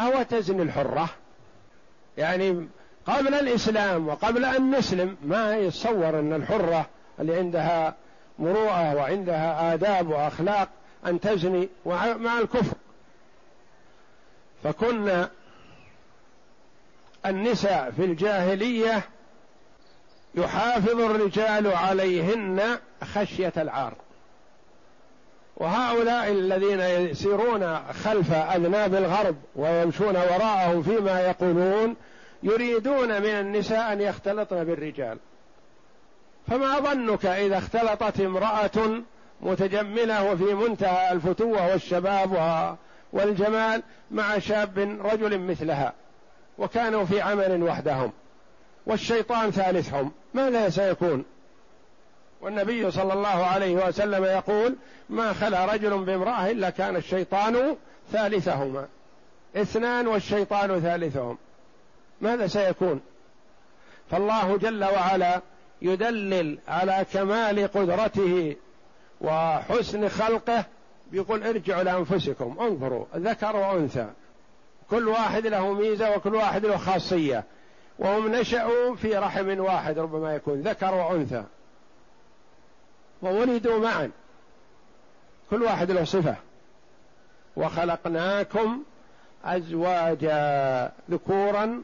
أو 0.00 0.22
تزني 0.22 0.62
الحرة. 0.62 1.08
يعني 2.18 2.68
قبل 3.06 3.34
الإسلام 3.34 4.08
وقبل 4.08 4.44
أن 4.44 4.70
نسلم 4.78 5.16
ما 5.22 5.56
يتصور 5.56 6.18
أن 6.18 6.32
الحرة 6.32 6.86
اللي 7.20 7.36
عندها 7.36 7.94
مروءة 8.38 8.94
وعندها 8.94 9.74
آداب 9.74 10.08
وأخلاق 10.08 10.68
أن 11.06 11.20
تزني 11.20 11.68
مع 11.86 12.38
الكفر. 12.38 12.76
فكنا 14.64 15.30
النساء 17.26 17.90
في 17.90 18.04
الجاهلية 18.04 19.02
يحافظ 20.34 21.00
الرجال 21.00 21.66
عليهن 21.66 22.78
خشية 23.04 23.52
العار. 23.56 23.94
وهؤلاء 25.58 26.32
الذين 26.32 26.80
يسيرون 26.80 27.78
خلف 27.92 28.32
أذناب 28.32 28.94
الغرب 28.94 29.36
ويمشون 29.56 30.16
وراءهم 30.16 30.82
فيما 30.82 31.20
يقولون 31.20 31.96
يريدون 32.42 33.22
من 33.22 33.28
النساء 33.28 33.92
أن 33.92 34.00
يختلطن 34.00 34.64
بالرجال. 34.64 35.18
فما 36.48 36.78
ظنك 36.78 37.26
إذا 37.26 37.58
اختلطت 37.58 38.20
امرأة 38.20 39.02
متجملة 39.40 40.32
وفي 40.32 40.54
منتهى 40.54 41.12
الفتوة 41.12 41.72
والشباب 41.72 42.76
والجمال 43.12 43.82
مع 44.10 44.38
شاب 44.38 44.78
رجل 45.04 45.38
مثلها 45.38 45.92
وكانوا 46.58 47.04
في 47.04 47.20
عمل 47.20 47.62
وحدهم 47.62 48.12
والشيطان 48.86 49.50
ثالثهم. 49.50 50.12
ماذا 50.34 50.68
سيكون؟ 50.68 51.24
والنبي 52.40 52.90
صلى 52.90 53.12
الله 53.12 53.28
عليه 53.28 53.86
وسلم 53.86 54.24
يقول 54.24 54.76
ما 55.08 55.32
خلا 55.32 55.64
رجل 55.64 56.04
بامرأة 56.04 56.50
إلا 56.50 56.70
كان 56.70 56.96
الشيطان 56.96 57.76
ثالثهما. 58.12 58.86
اثنان 59.56 60.06
والشيطان 60.06 60.80
ثالثهم. 60.80 61.38
ماذا 62.20 62.46
سيكون؟ 62.46 63.00
فالله 64.10 64.56
جل 64.56 64.84
وعلا 64.84 65.40
يدلل 65.82 66.58
على 66.68 67.06
كمال 67.12 67.72
قدرته 67.72 68.56
وحسن 69.20 70.08
خلقه 70.08 70.64
بيقول 71.10 71.42
ارجعوا 71.42 71.82
لانفسكم 71.82 72.56
انظروا 72.60 73.04
ذكر 73.16 73.56
وأنثى. 73.56 74.06
كل 74.90 75.08
واحد 75.08 75.46
له 75.46 75.72
ميزة 75.72 76.16
وكل 76.16 76.34
واحد 76.34 76.66
له 76.66 76.76
خاصية. 76.76 77.44
وهم 77.98 78.34
نشأوا 78.34 78.96
في 78.96 79.16
رحم 79.16 79.60
واحد 79.60 79.98
ربما 79.98 80.34
يكون 80.34 80.60
ذكر 80.60 80.94
وأنثى. 80.94 81.44
وولدوا 83.22 83.78
معا. 83.78 84.10
كل 85.50 85.62
واحد 85.62 85.90
له 85.90 86.04
صفة. 86.04 86.36
وخلقناكم 87.56 88.82
أزواجا 89.44 90.92
ذكورا 91.10 91.82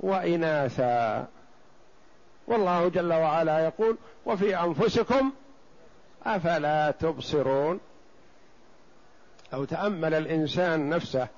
واناثا. 0.00 1.26
والله 2.46 2.88
جل 2.88 3.12
وعلا 3.12 3.58
يقول 3.58 3.96
وفي 4.26 4.60
أنفسكم 4.60 5.30
أفلا 6.26 6.90
تبصرون؟ 6.90 7.80
أو 9.54 9.64
تأمل 9.64 10.14
الإنسان 10.14 10.88
نفسه 10.88 11.28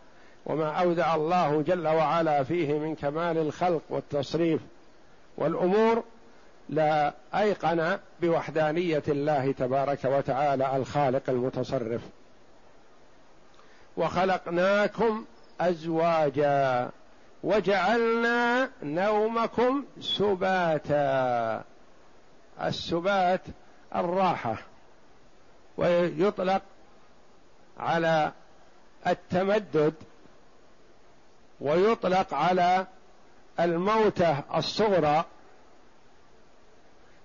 وما 0.47 0.69
أودع 0.71 1.15
الله 1.15 1.63
جل 1.63 1.89
وعلا 1.89 2.43
فيه 2.43 2.79
من 2.79 2.95
كمال 2.95 3.39
الخلق 3.39 3.83
والتصريف 3.91 4.61
والأمور 5.37 6.05
لا 6.69 7.15
أيقن 7.35 7.99
بوحدانية 8.21 9.03
الله 9.09 9.53
تبارك 9.53 10.05
وتعالى 10.05 10.77
الخالق 10.77 11.23
المتصرف. 11.29 12.01
وخلقناكم 13.97 15.25
أزواجا 15.61 16.91
وجعلنا 17.43 18.71
نومكم 18.83 19.85
سباتا. 20.01 21.65
السبات 22.63 23.41
الراحة 23.95 24.57
ويطلق 25.77 26.63
على 27.79 28.33
التمدد 29.07 29.95
ويطلق 31.61 32.35
على 32.35 32.87
الموتة 33.61 34.43
الصغرى 34.55 35.25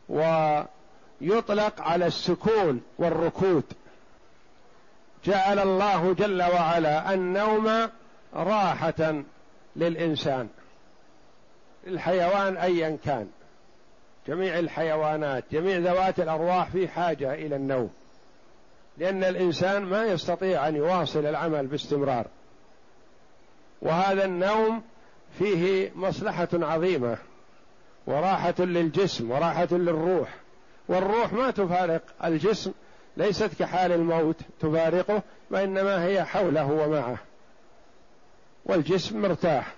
ويطلق 0.10 1.82
على 1.82 2.06
السكون 2.06 2.82
والركود. 2.98 3.64
جعل 5.26 5.60
الله 5.60 6.14
جل 6.14 6.44
وعلا 6.44 7.14
النوم 7.14 7.90
راحة 8.34 9.24
للإنسان 9.76 10.50
الحيوان 11.88 12.58
أيا 12.58 12.98
كان. 13.06 13.30
جميع 14.28 14.60
الحيوانات 14.60 15.44
جميع 15.52 15.78
ذوات 15.78 16.20
الأرواح 16.20 16.70
في 16.70 16.88
حاجة 16.88 17.34
إلى 17.34 17.56
النوم. 17.56 17.90
لأن 18.98 19.24
الإنسان 19.24 19.82
ما 19.82 20.06
يستطيع 20.06 20.68
أن 20.68 20.76
يواصل 20.76 21.26
العمل 21.26 21.68
باستمرار. 21.68 22.26
وهذا 23.82 24.26
النوم 24.26 24.82
فيه 25.40 25.92
مصلحة 25.96 26.48
عظيمة. 26.54 27.18
وراحة 28.08 28.56
للجسم 28.60 29.32
وراحة 29.32 29.68
للروح. 29.72 30.30
والروح 30.88 31.34
ما 31.34 31.52
تفارق 31.52 32.02
الجسم 32.24 32.72
ليست 33.18 33.50
كحال 33.60 33.92
الموت 33.92 34.36
تفارقه 34.60 35.22
وإنما 35.52 36.06
هي 36.06 36.24
حوله 36.24 36.72
ومعه. 36.72 37.18
والجسم 38.66 39.22
مرتاح. 39.22 39.74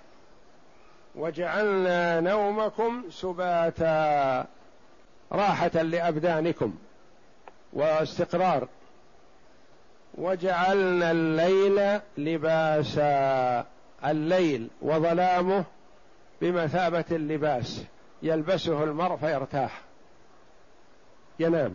وجعلنا 1.14 2.20
نومكم 2.20 3.04
سباتا. 3.10 4.46
راحة 5.32 5.82
لأبدانكم. 5.82 6.74
واستقرار. 7.72 8.68
وجعلنا 10.14 11.10
الليل 11.10 12.00
لباسا. 12.18 13.64
الليل 14.04 14.68
وظلامه 14.82 15.64
بمثابة 16.40 17.04
اللباس. 17.12 17.84
يلبسه 18.22 18.84
المرء 18.84 19.16
فيرتاح. 19.16 19.80
ينام. 21.38 21.74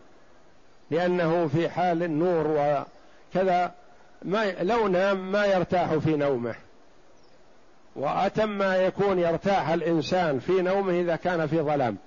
لأنه 0.91 1.47
في 1.47 1.69
حال 1.69 2.03
النور 2.03 2.47
وكذا 2.47 3.71
ما 4.21 4.51
لو 4.63 4.87
نام 4.87 5.31
ما 5.31 5.45
يرتاح 5.45 5.93
في 5.93 6.15
نومه. 6.15 6.55
وأتم 7.95 8.49
ما 8.49 8.75
يكون 8.75 9.19
يرتاح 9.19 9.69
الإنسان 9.69 10.39
في 10.39 10.61
نومه 10.61 10.99
إذا 10.99 11.15
كان 11.15 11.47
في 11.47 11.61
ظلام. 11.61 11.97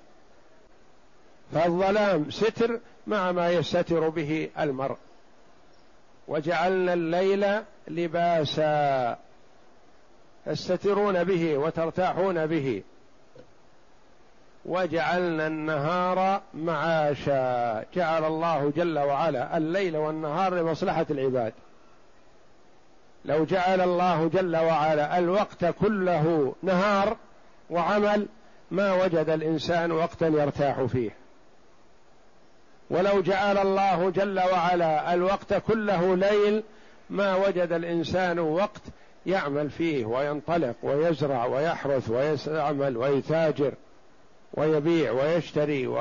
فالظلام 1.55 2.31
ستر 2.31 2.81
مع 3.07 3.33
ما 3.33 3.51
يستتر 3.51 4.09
به 4.09 4.51
المرء. 4.59 4.97
وجعلنا 6.29 6.93
الليل 6.93 7.47
لباسا. 7.89 9.19
تستترون 10.47 11.25
به 11.25 11.59
وترتاحون 11.59 12.47
به. 12.47 12.83
وجعلنا 14.67 15.47
النهار 15.47 16.43
معاشا. 16.55 17.85
جعل 17.95 18.25
الله 18.25 18.73
جل 18.77 18.99
وعلا 18.99 19.57
الليل 19.57 19.97
والنهار 19.97 20.55
لمصلحة 20.55 21.07
العباد. 21.11 21.53
لو 23.25 23.45
جعل 23.45 23.81
الله 23.81 24.29
جل 24.29 24.57
وعلا 24.57 25.19
الوقت 25.19 25.65
كله 25.65 26.55
نهار 26.63 27.17
وعمل 27.71 28.27
ما 28.71 28.93
وجد 28.93 29.29
الإنسان 29.29 29.93
وقتا 29.93 30.27
يرتاح 30.27 30.83
فيه. 30.83 31.11
ولو 32.91 33.21
جعل 33.21 33.59
الله 33.59 34.11
جل 34.11 34.41
وعلا 34.41 35.15
الوقت 35.15 35.55
كله 35.55 36.17
ليل 36.17 36.63
ما 37.11 37.35
وجد 37.35 37.73
الإنسان 37.73 38.39
وقت 38.39 38.83
يعمل 39.27 39.71
فيه 39.71 40.05
وينطلق 40.05 40.75
ويزرع 40.83 41.45
ويحرث 41.45 42.11
ويعمل 42.11 42.97
ويتاجر. 42.97 43.73
ويبيع 44.55 45.13
ويشتري 45.13 45.87
و 45.87 45.99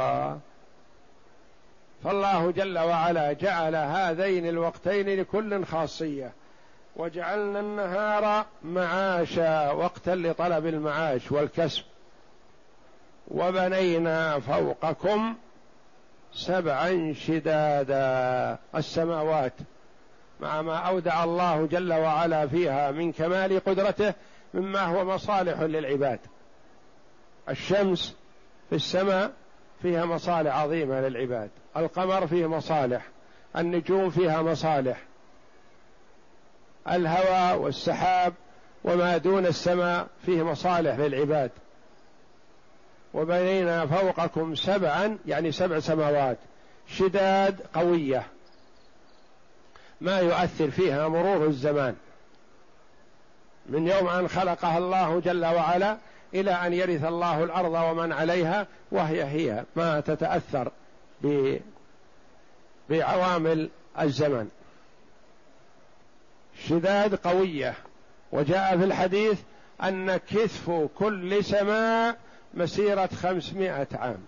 فالله 2.03 2.51
جل 2.51 2.79
وعلا 2.79 3.33
جعل 3.33 3.75
هذين 3.75 4.49
الوقتين 4.49 5.19
لكل 5.19 5.65
خاصية. 5.65 6.31
وجعلنا 6.95 7.59
النهار 7.59 8.45
معاشا 8.63 9.71
وقتا 9.71 10.15
لطلب 10.15 10.67
المعاش 10.67 11.31
والكسب. 11.31 11.83
وبنينا 13.27 14.39
فوقكم 14.39 15.35
سبعا 16.33 17.13
شدادا 17.13 18.57
السماوات 18.75 19.53
مع 20.39 20.61
ما 20.61 20.77
أودع 20.77 21.23
الله 21.23 21.65
جل 21.65 21.93
وعلا 21.93 22.47
فيها 22.47 22.91
من 22.91 23.11
كمال 23.11 23.63
قدرته 23.65 24.13
مما 24.53 24.81
هو 24.81 25.05
مصالح 25.05 25.59
للعباد. 25.59 26.19
الشمس 27.49 28.15
في 28.69 28.76
السماء 28.76 29.32
فيها 29.82 30.06
مصالح 30.06 30.56
عظيمة 30.56 30.99
للعباد. 31.02 31.49
القمر 31.78 32.28
فيه 32.28 32.47
مصالح 32.47 33.06
النجوم 33.58 34.10
فيها 34.10 34.41
مصالح. 34.41 35.02
الهواء 36.91 37.58
والسحاب 37.58 38.34
وما 38.84 39.17
دون 39.17 39.45
السماء 39.45 40.08
فيه 40.26 40.43
مصالح 40.43 40.95
للعباد. 40.95 41.52
وبنينا 43.13 43.86
فوقكم 43.86 44.56
سبعا 44.56 45.17
يعني 45.26 45.52
سبع 45.52 45.80
سماوات. 45.80 46.38
شداد 46.88 47.62
قوية. 47.73 48.28
ما 50.02 50.19
يؤثر 50.19 50.71
فيها 50.71 51.08
مرور 51.08 51.47
الزمان. 51.47 51.95
من 53.65 53.88
يوم 53.88 54.08
أن 54.08 54.28
خلقها 54.28 54.78
الله 54.78 55.19
جل 55.19 55.45
وعلا 55.45 55.97
إلى 56.34 56.52
أن 56.52 56.74
يرث 56.74 57.04
الله 57.04 57.43
الأرض 57.43 57.74
ومن 57.74 58.12
عليها 58.12 58.67
وهي 58.91 59.24
هي 59.24 59.63
ما 59.76 60.00
تتأثر 60.00 60.72
بعوامل 62.89 63.69
الزمن. 64.00 64.50
شداد 66.67 67.15
قوية. 67.15 67.74
وجاء 68.32 68.78
في 68.78 68.84
الحديث 68.84 69.39
أن 69.84 70.17
كثف 70.17 70.88
كل 70.98 71.43
سماء 71.43 72.17
مسيرة 72.54 73.10
خمسمائة 73.22 73.88
عام. 73.93 74.26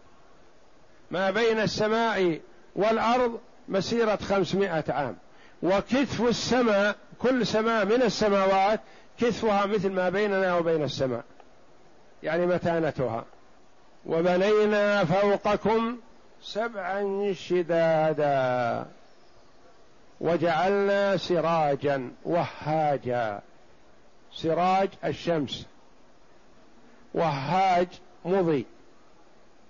ما 1.11 1.31
بين 1.31 1.59
السماء 1.59 2.39
والأرض 2.75 3.39
مسيرة 3.67 4.15
خمسمائة 4.15 4.83
عام. 4.89 5.15
وكتف 5.63 6.21
السماء 6.21 6.95
كل 7.19 7.47
سماء 7.47 7.85
من 7.85 8.01
السماوات 8.01 8.79
كتفها 9.19 9.65
مثل 9.65 9.91
ما 9.91 10.09
بيننا 10.09 10.55
وبين 10.55 10.83
السماء. 10.83 11.23
يعني 12.25 12.45
متانتها. 12.45 13.25
وبنينا 14.05 15.05
فوقكم 15.05 15.97
سبعا 16.41 17.33
شدادا. 17.33 18.85
وجعلنا 20.21 21.17
سراجا 21.17 22.11
وهاجا. 22.23 23.39
سراج 24.33 24.89
الشمس. 25.05 25.65
وهاج 27.13 27.87
مضي. 28.25 28.65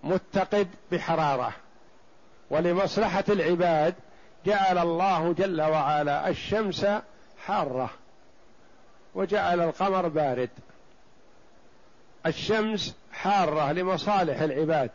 متقد 0.04 0.68
بحرارة. 0.92 1.54
ولمصلحة 2.50 3.24
العباد 3.30 3.96
جعل 4.46 4.78
الله 4.78 5.34
جل 5.34 5.62
وعلا 5.62 6.30
الشمس 6.30 6.86
حارة. 7.46 7.90
وجعل 9.16 9.62
القمر 9.62 10.08
بارد. 10.08 10.50
الشمس 12.26 12.96
حارة 13.12 13.72
لمصالح 13.72 14.42
العباد 14.42 14.92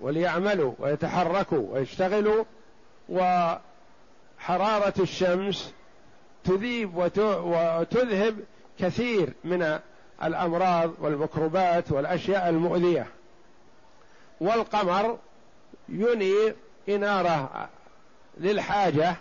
وليعملوا 0.00 0.72
ويتحركوا 0.78 1.72
ويشتغلوا 1.72 2.44
وحرارة 3.08 4.94
الشمس 4.98 5.72
تذيب 6.44 6.96
وتذهب 6.96 8.36
كثير 8.78 9.32
من 9.44 9.78
الأمراض 10.22 10.90
والميكروبات 10.98 11.92
والأشياء 11.92 12.48
المؤذية. 12.48 13.06
والقمر 14.40 15.18
ينير 15.88 16.56
إنارة 16.88 17.68
للحاجة 18.38 19.16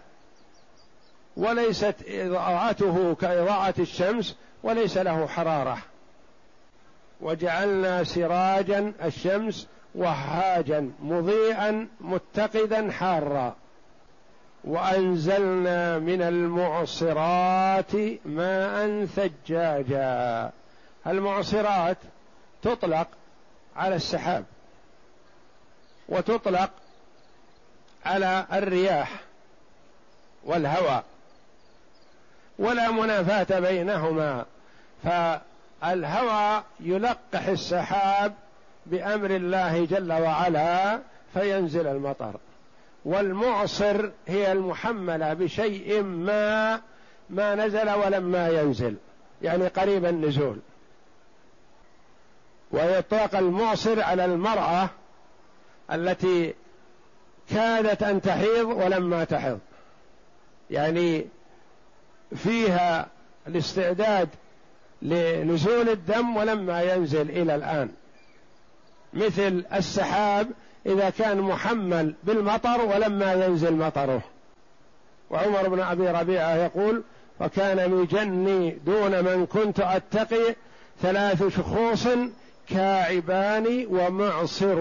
وليست 1.37 1.95
إضاءته 2.07 3.15
كإضاءة 3.15 3.73
الشمس 3.79 4.35
وليس 4.63 4.97
له 4.97 5.27
حرارة. 5.27 5.77
وجعلنا 7.21 8.03
سراجا 8.03 8.93
الشمس 9.03 9.67
وهاجا 9.95 10.91
مضيئا 10.99 11.87
متقدا 12.01 12.91
حارا. 12.91 13.55
وأنزلنا 14.63 15.99
من 15.99 16.21
المعصرات 16.21 17.95
ماء 18.25 19.05
ثجاجا. 19.05 20.51
المعصرات 21.07 21.97
تطلق 22.61 23.07
على 23.75 23.95
السحاب 23.95 24.45
وتطلق 26.09 26.69
على 28.05 28.45
الرياح 28.53 29.11
والهواء. 30.43 31.03
ولا 32.59 32.91
منافاة 32.91 33.59
بينهما 33.59 34.45
فالهوى 35.81 36.63
يلقح 36.79 37.47
السحاب 37.47 38.33
بأمر 38.85 39.29
الله 39.29 39.85
جل 39.85 40.13
وعلا 40.13 40.99
فينزل 41.33 41.87
المطر. 41.87 42.33
والمعصر 43.05 44.09
هي 44.27 44.51
المحملة 44.51 45.33
بشيء 45.33 46.03
ما 46.03 46.81
ما 47.29 47.55
نزل 47.55 47.89
ولما 47.89 48.49
ينزل 48.49 48.95
يعني 49.41 49.67
قريب 49.67 50.05
النزول. 50.05 50.57
ويطلق 52.71 53.35
المعصر 53.35 54.01
على 54.03 54.25
المرأة 54.25 54.89
التي 55.91 56.53
كادت 57.49 58.03
أن 58.03 58.21
تحيض 58.21 58.65
ولما 58.65 59.23
تحض 59.23 59.59
يعني 60.69 61.25
فيها 62.35 63.07
الاستعداد 63.47 64.29
لنزول 65.01 65.89
الدم 65.89 66.37
ولما 66.37 66.81
ينزل 66.81 67.29
إلى 67.29 67.55
الآن. 67.55 67.89
مثل 69.13 69.65
السحاب 69.73 70.47
إذا 70.85 71.09
كان 71.09 71.41
محمل 71.41 72.15
بالمطر 72.23 72.81
ولما 72.81 73.33
ينزل 73.33 73.73
مطره. 73.73 74.21
وعمر 75.29 75.69
بن 75.69 75.79
أبي 75.79 76.07
ربيعة 76.07 76.55
يقول 76.55 77.03
وكان 77.39 77.89
مجني 77.89 78.69
دون 78.85 79.23
من 79.23 79.45
كنت 79.45 79.79
أتقي 79.79 80.55
ثلاث 81.01 81.43
شخوص 81.57 82.07
كاعبان 82.69 83.87
ومعصر 83.89 84.77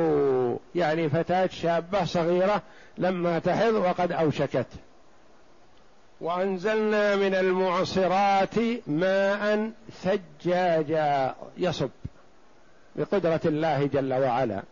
يعني 0.74 1.08
فتاة 1.08 1.46
شابة 1.46 2.04
صغيرة 2.04 2.62
لما 2.98 3.38
تحض 3.38 3.74
وقد 3.74 4.12
أوشكت. 4.12 4.66
وأنزلنا 6.24 7.16
من 7.16 7.34
المعصرات 7.34 8.54
ماء 8.86 9.70
ثجاجا 10.02 11.34
يصب 11.56 11.90
بقدرة 12.96 13.40
الله 13.44 13.86
جل 13.86 14.12
وعلا. 14.12 14.62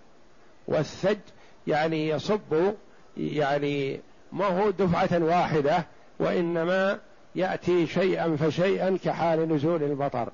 والثج 0.67 1.19
يعني 1.67 2.09
يصب 2.09 2.73
يعني 3.17 4.01
ما 4.33 4.47
هو 4.47 4.71
دفعة 4.71 5.19
واحدة 5.25 5.87
وإنما 6.19 6.99
يأتي 7.35 7.87
شيئا 7.87 8.37
فشيئا 8.37 8.99
كحال 9.05 9.49
نزول 9.55 9.83
المطر 9.83 10.29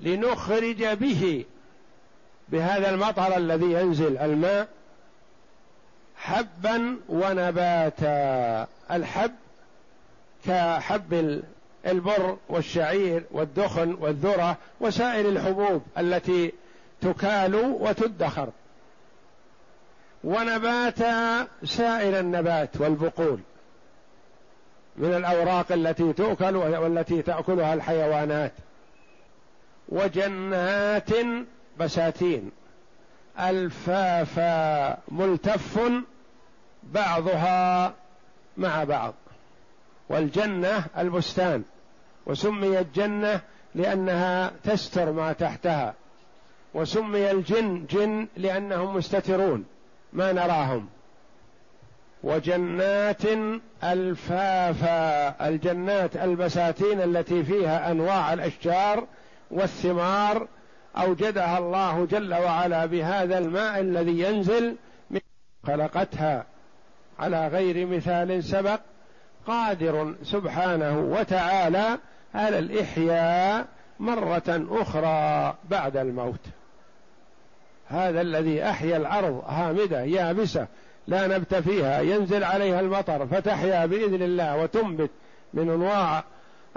لنخرج 0.00 0.84
به 0.84 1.44
بهذا 2.48 2.90
المطر 2.90 3.36
الذي 3.36 3.72
ينزل 3.72 4.18
الماء 4.18 4.68
حبا 6.16 6.96
ونباتا. 7.08 8.66
الحب 8.90 9.32
كحب 10.46 11.42
البر 11.86 12.36
والشعير 12.48 13.24
والدخن 13.30 13.96
والذرة 14.00 14.56
وسائر 14.80 15.28
الحبوب 15.28 15.82
التي 15.98 16.52
تكال 17.00 17.54
وتدخر. 17.54 18.48
ونبات 20.24 20.98
سائر 21.64 22.20
النبات 22.20 22.80
والبقول 22.80 23.40
من 24.96 25.14
الأوراق 25.14 25.72
التي 25.72 26.12
تؤكل 26.12 26.56
والتي 26.56 27.22
تأكلها 27.22 27.74
الحيوانات. 27.74 28.52
وجنات 29.88 31.10
بساتين. 31.78 32.50
ألفافا 33.40 34.98
ملتف 35.08 35.80
بعضها 36.82 37.94
مع 38.56 38.84
بعض. 38.84 39.14
والجنة 40.08 40.84
البستان 40.98 41.62
وسميت 42.26 42.86
جنة 42.94 43.40
لأنها 43.74 44.52
تستر 44.64 45.12
ما 45.12 45.32
تحتها 45.32 45.94
وسمي 46.74 47.30
الجن 47.30 47.86
جن 47.90 48.28
لأنهم 48.36 48.96
مستترون 48.96 49.64
ما 50.12 50.32
نراهم. 50.32 50.88
وجنات 52.22 53.22
ألفافا 53.84 55.48
الجنات 55.48 56.16
البساتين 56.16 57.00
التي 57.00 57.44
فيها 57.44 57.90
أنواع 57.90 58.32
الأشجار 58.32 59.06
والثمار 59.50 60.48
أوجدها 60.96 61.58
الله 61.58 62.06
جل 62.06 62.34
وعلا 62.34 62.86
بهذا 62.86 63.38
الماء 63.38 63.80
الذي 63.80 64.20
ينزل 64.20 64.76
من 65.10 65.20
خلقتها 65.66 66.44
على 67.18 67.48
غير 67.48 67.86
مثال 67.86 68.44
سبق. 68.44 68.80
قادر 69.48 70.14
سبحانه 70.22 70.98
وتعالى 70.98 71.98
على 72.34 72.58
الإحياء 72.58 73.66
مرة 74.00 74.66
أخرى 74.70 75.54
بعد 75.70 75.96
الموت. 75.96 76.40
هذا 77.88 78.20
الذي 78.20 78.64
أحيا 78.64 78.96
الأرض 78.96 79.44
هامدة 79.48 80.00
يابسة 80.00 80.66
لا 81.06 81.26
نبت 81.26 81.54
فيها 81.54 82.00
ينزل 82.00 82.44
عليها 82.44 82.80
المطر 82.80 83.26
فتحيا 83.26 83.86
بإذن 83.86 84.22
الله 84.22 84.56
وتنبت 84.56 85.10
من 85.54 85.70
أنواع 85.70 86.24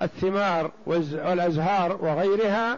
الثمار 0.02 0.72
والأزهار 0.86 1.98
وغيرها. 2.02 2.78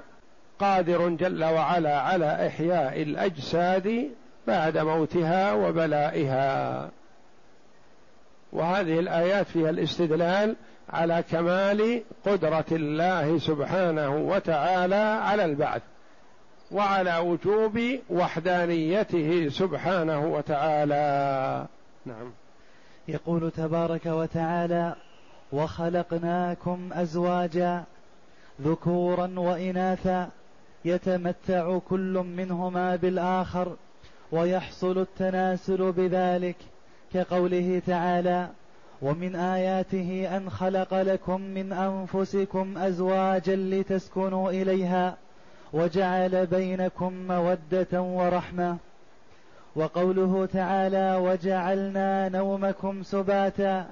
قادر 0.59 1.09
جل 1.09 1.43
وعلا 1.43 1.99
على 1.99 2.47
إحياء 2.47 3.01
الأجساد 3.01 4.09
بعد 4.47 4.77
موتها 4.77 5.53
وبلائها. 5.53 6.89
وهذه 8.53 8.99
الآيات 8.99 9.47
فيها 9.47 9.69
الاستدلال 9.69 10.55
على 10.89 11.23
كمال 11.31 12.03
قدرة 12.25 12.65
الله 12.71 13.39
سبحانه 13.39 14.15
وتعالى 14.17 15.19
على 15.23 15.45
البعث 15.45 15.81
وعلى 16.71 17.17
وجوب 17.17 17.79
وحدانيته 18.09 19.49
سبحانه 19.49 20.25
وتعالى. 20.25 21.67
نعم. 22.05 22.31
يقول 23.07 23.51
تبارك 23.51 24.05
وتعالى 24.05 24.95
وخلقناكم 25.51 26.89
أزواجا 26.93 27.83
ذكورا 28.61 29.33
وإناثا 29.37 30.29
يتمتع 30.85 31.77
كل 31.77 32.23
منهما 32.37 32.95
بالآخر 32.95 33.75
ويحصل 34.31 34.97
التناسل 34.97 35.91
بذلك 35.91 36.55
كقوله 37.13 37.81
تعالى 37.87 38.49
ومن 39.01 39.35
آياته 39.35 40.37
أن 40.37 40.49
خلق 40.49 40.93
لكم 40.93 41.41
من 41.41 41.73
أنفسكم 41.73 42.77
أزواجا 42.77 43.55
لتسكنوا 43.55 44.51
إليها 44.51 45.17
وجعل 45.73 46.45
بينكم 46.45 47.13
مودة 47.27 48.01
ورحمة. 48.01 48.77
وقوله 49.75 50.45
تعالى 50.45 51.15
وجعلنا 51.15 52.29
نومكم 52.29 53.03
سباتا 53.03 53.87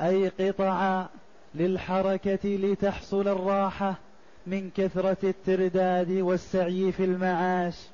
أي 0.00 0.28
قطعا 0.28 1.06
للحركة 1.54 2.48
لتحصل 2.48 3.28
الراحة 3.28 3.94
من 4.46 4.70
كثرة 4.76 5.16
الترداد 5.24 6.10
والسعي 6.10 6.92
في 6.92 7.04
المعاش. 7.04 7.88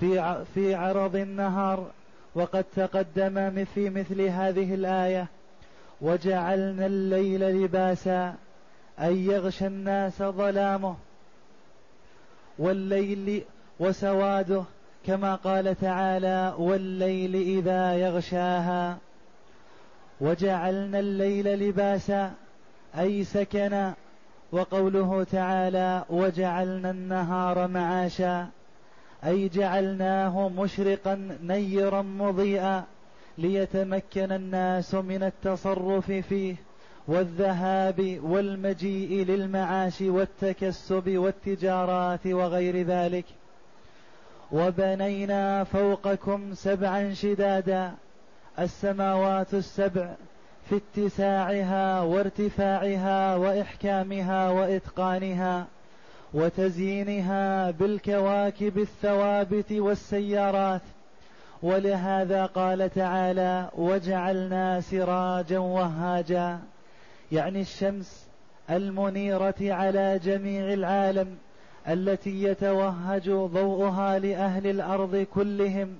في 0.00 0.44
في 0.54 0.74
عرض 0.74 1.16
النهار 1.16 1.90
وقد 2.34 2.64
تقدم 2.76 3.64
في 3.64 3.90
مثل 3.90 4.20
هذه 4.20 4.74
الآية 4.74 5.26
وجعلنا 6.00 6.86
الليل 6.86 7.40
لباسا 7.40 8.34
أي 9.00 9.24
يغشى 9.24 9.66
الناس 9.66 10.22
ظلامه 10.22 10.96
والليل 12.58 13.42
وسواده 13.80 14.62
كما 15.06 15.34
قال 15.34 15.80
تعالى 15.80 16.54
والليل 16.58 17.34
إذا 17.34 17.94
يغشاها. 17.94 18.98
وجعلنا 20.20 20.98
الليل 20.98 21.68
لباسا 21.68 22.32
أي 22.98 23.24
سكنا 23.24 23.94
وقوله 24.52 25.24
تعالى 25.24 26.04
وجعلنا 26.10 26.90
النهار 26.90 27.68
معاشا. 27.68 28.48
أي 29.24 29.48
جعلناه 29.48 30.48
مشرقا 30.48 31.38
نيرا 31.42 32.02
مضيئا 32.02 32.84
ليتمكن 33.38 34.32
الناس 34.32 34.94
من 34.94 35.22
التصرف 35.22 36.12
فيه 36.12 36.56
والذهاب 37.08 38.20
والمجيء 38.22 39.24
للمعاش 39.26 40.00
والتكسب 40.00 41.08
والتجارات 41.08 42.26
وغير 42.26 42.82
ذلك. 42.86 43.24
وبنينا 44.52 45.64
فوقكم 45.64 46.54
سبعا 46.54 47.14
شدادا 47.14 47.92
السماوات 48.58 49.54
السبع 49.54 50.14
في 50.68 50.80
اتساعها 50.96 52.00
وارتفاعها 52.00 53.36
وإحكامها 53.36 54.50
وإتقانها. 54.50 55.66
وتزيينها 56.34 57.70
بالكواكب 57.70 58.78
الثوابت 58.78 59.72
والسيارات. 59.72 60.82
ولهذا 61.62 62.46
قال 62.46 62.90
تعالى 62.94 63.70
وجعلنا 63.76 64.80
سراجا 64.80 65.58
وهاجا. 65.58 66.58
يعني 67.32 67.60
الشمس 67.60 68.26
المنيرة 68.70 69.54
على 69.60 70.20
جميع 70.24 70.72
العالم 70.72 71.36
التي 71.88 72.42
يتوهج 72.42 73.30
ضوءها 73.30 74.18
لأهل 74.18 74.66
الأرض 74.66 75.26
كلهم. 75.34 75.98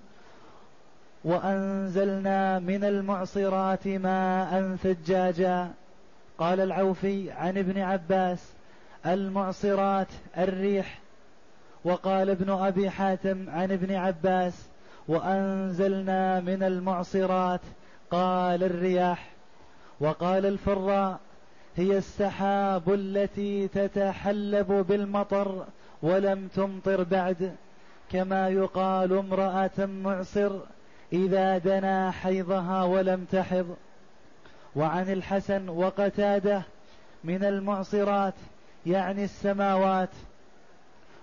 وأنزلنا 1.25 2.59
من 2.59 2.85
المعصرات 2.85 3.89
ماء 3.89 4.77
ثجاجا. 4.83 5.71
قال 6.39 6.61
العوفي 6.61 7.31
عن 7.31 7.59
ابن 7.59 7.81
عباس 7.81 8.58
المعصرات 9.09 10.09
الريح. 10.39 10.99
وقال 11.85 12.31
ابن 12.31 12.51
أبي 12.51 12.91
حاتم 12.91 13.51
عن 13.51 13.73
ابن 13.73 13.95
عباس 13.95 14.69
وأنزلنا 15.09 16.41
من 16.41 16.63
المعصرات 16.63 17.61
قال 18.11 18.65
الرياح. 18.65 19.31
وقال 20.01 20.47
الفراء 20.47 21.21
هي 21.77 21.99
السحاب 21.99 22.95
التي 22.95 23.69
تتحلب 23.69 24.73
بالمطر 24.89 25.65
ولم 26.03 26.49
تمطر 26.49 27.03
بعد 27.03 27.55
كما 28.11 28.49
يقال 28.49 29.13
امرأة 29.13 29.87
معصر 29.87 30.53
إذا 31.13 31.59
دنا 31.59 32.11
حيضها 32.11 32.85
ولم 32.85 33.25
تحض. 33.25 33.77
وعن 34.77 35.13
الحسن 35.13 35.69
وقتاده 35.69 36.63
من 37.25 37.45
المعصرات 37.45 38.35
يعني 38.89 39.25
السماوات. 39.25 40.11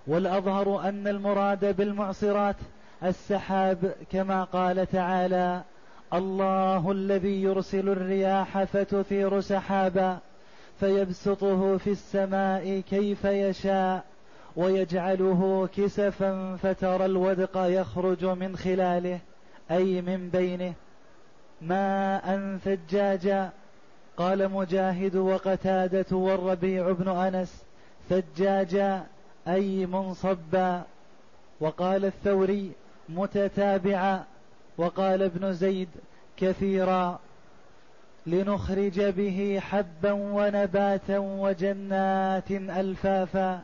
والأظهر 0.06 0.88
أن 0.88 1.08
المراد 1.08 1.76
بالمعصرات 1.76 2.56
السحاب 3.04 3.94
كما 4.12 4.44
قال 4.44 4.86
تعالى 4.86 5.62
الله 6.12 6.92
الذي 6.92 7.42
يرسل 7.42 7.88
الرياح 7.88 8.64
فتثير 8.64 9.40
سحابا 9.40 10.18
فيبسطه 10.80 11.76
في 11.76 11.90
السماء 11.90 12.80
كيف 12.80 13.24
يشاء 13.24 14.04
ويجعله 14.56 15.68
كسفا 15.76 16.56
فترى 16.56 17.04
الودق 17.04 17.56
يخرج 17.56 18.24
من 18.24 18.56
خلاله 18.56 19.18
أي 19.70 20.02
من 20.02 20.28
بينه. 20.28 20.72
ماء 21.62 22.58
ثجاجا 22.64 23.50
قال 24.16 24.52
مجاهد 24.52 25.16
وقتادة 25.16 26.16
والربيع 26.16 26.92
بن 26.92 27.08
أنس 27.08 27.64
ثجاجا 28.08 29.02
أي 29.48 29.86
منصبا. 29.86 30.82
وقال 31.60 32.04
الثوري 32.04 32.72
متتابعا. 33.08 34.24
وقال 34.78 35.22
ابن 35.22 35.52
زيد 35.52 35.88
كثيرا. 36.36 37.18
لنخرج 38.26 39.00
به 39.00 39.60
حبا 39.60 40.12
ونباتا 40.12 41.18
وجنات 41.18 42.50
ألفافا. 42.50 43.60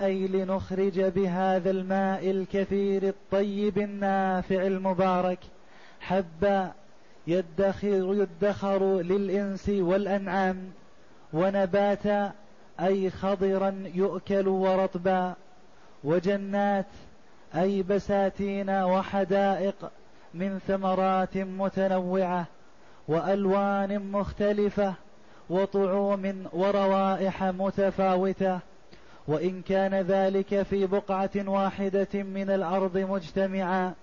أي 0.00 0.26
لنخرج 0.26 1.00
بهذا 1.00 1.70
الماء 1.70 2.30
الكثير 2.30 3.08
الطيب 3.08 3.78
النافع 3.78 4.66
المبارك. 4.66 5.38
حبا 6.00 6.72
يدخر 7.26 8.26
يدخر 8.42 9.00
للإنس 9.00 9.68
والأنعام 9.68 10.70
ونباتا 11.32 12.32
أي 12.80 13.10
خضرا 13.10 13.74
يؤكل 13.94 14.48
ورطبا 14.48 15.34
وجنات 16.04 16.86
أي 17.54 17.82
بساتين 17.82 18.70
وحدائق 18.70 19.90
من 20.34 20.58
ثمرات 20.58 21.36
متنوعة 21.36 22.46
وألوان 23.08 24.10
مختلفة 24.12 24.94
وطعوم 25.50 26.46
وروائح 26.52 27.42
متفاوتة. 27.42 28.58
وإن 29.28 29.62
كان 29.62 29.94
ذلك 29.94 30.62
في 30.62 30.86
بقعة 30.86 31.30
واحدة 31.36 32.08
من 32.14 32.50
الأرض 32.50 32.98
مجتمعا 32.98 33.94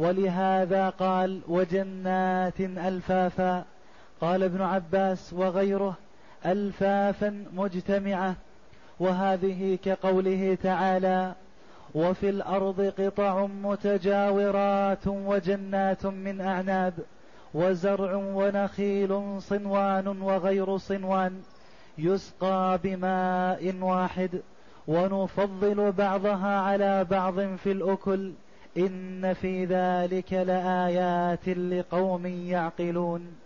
ولهذا 0.00 0.88
قال 0.88 1.40
وجنات 1.48 2.60
ألفافا. 2.60 3.64
قال 4.20 4.42
ابن 4.42 4.62
عباس 4.62 5.32
وغيره 5.32 5.94
ألفافا 6.46 7.44
مجتمعة. 7.52 8.34
وهذه 9.00 9.78
كقوله 9.84 10.58
تعالى 10.62 11.34
وفي 11.94 12.28
الأرض 12.28 12.92
قطع 12.98 13.46
متجاورات 13.46 15.06
وجنات 15.06 16.06
من 16.06 16.40
أعناب 16.40 16.94
وزرع 17.54 18.14
ونخيل 18.14 19.42
صنوان 19.42 20.08
وغير 20.22 20.76
صنوان. 20.76 21.40
يسقى 21.98 22.78
بماء 22.84 23.74
واحد 23.80 24.30
ونفضل 24.88 25.92
بعضها 25.92 26.60
على 26.60 27.04
بعض 27.04 27.40
في 27.40 27.72
الأكل. 27.72 28.32
إن 28.76 29.34
في 29.34 29.64
ذلك 29.64 30.32
لآيات 30.32 31.48
لقوم 31.48 32.26
يعقلون. 32.26 33.36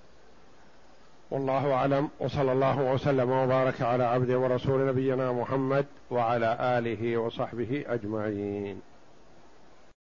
والله 1.30 1.72
أعلم 1.72 2.08
وصلى 2.20 2.52
الله 2.52 2.92
وسلم 2.92 3.30
وبارك 3.30 3.82
على 3.82 4.04
عبده 4.04 4.38
ورسول 4.38 4.88
نبينا 4.88 5.32
محمد 5.32 5.86
وعلى 6.10 6.56
آله 6.60 7.16
وصحبه 7.16 7.84
أجمعين. 7.86 8.80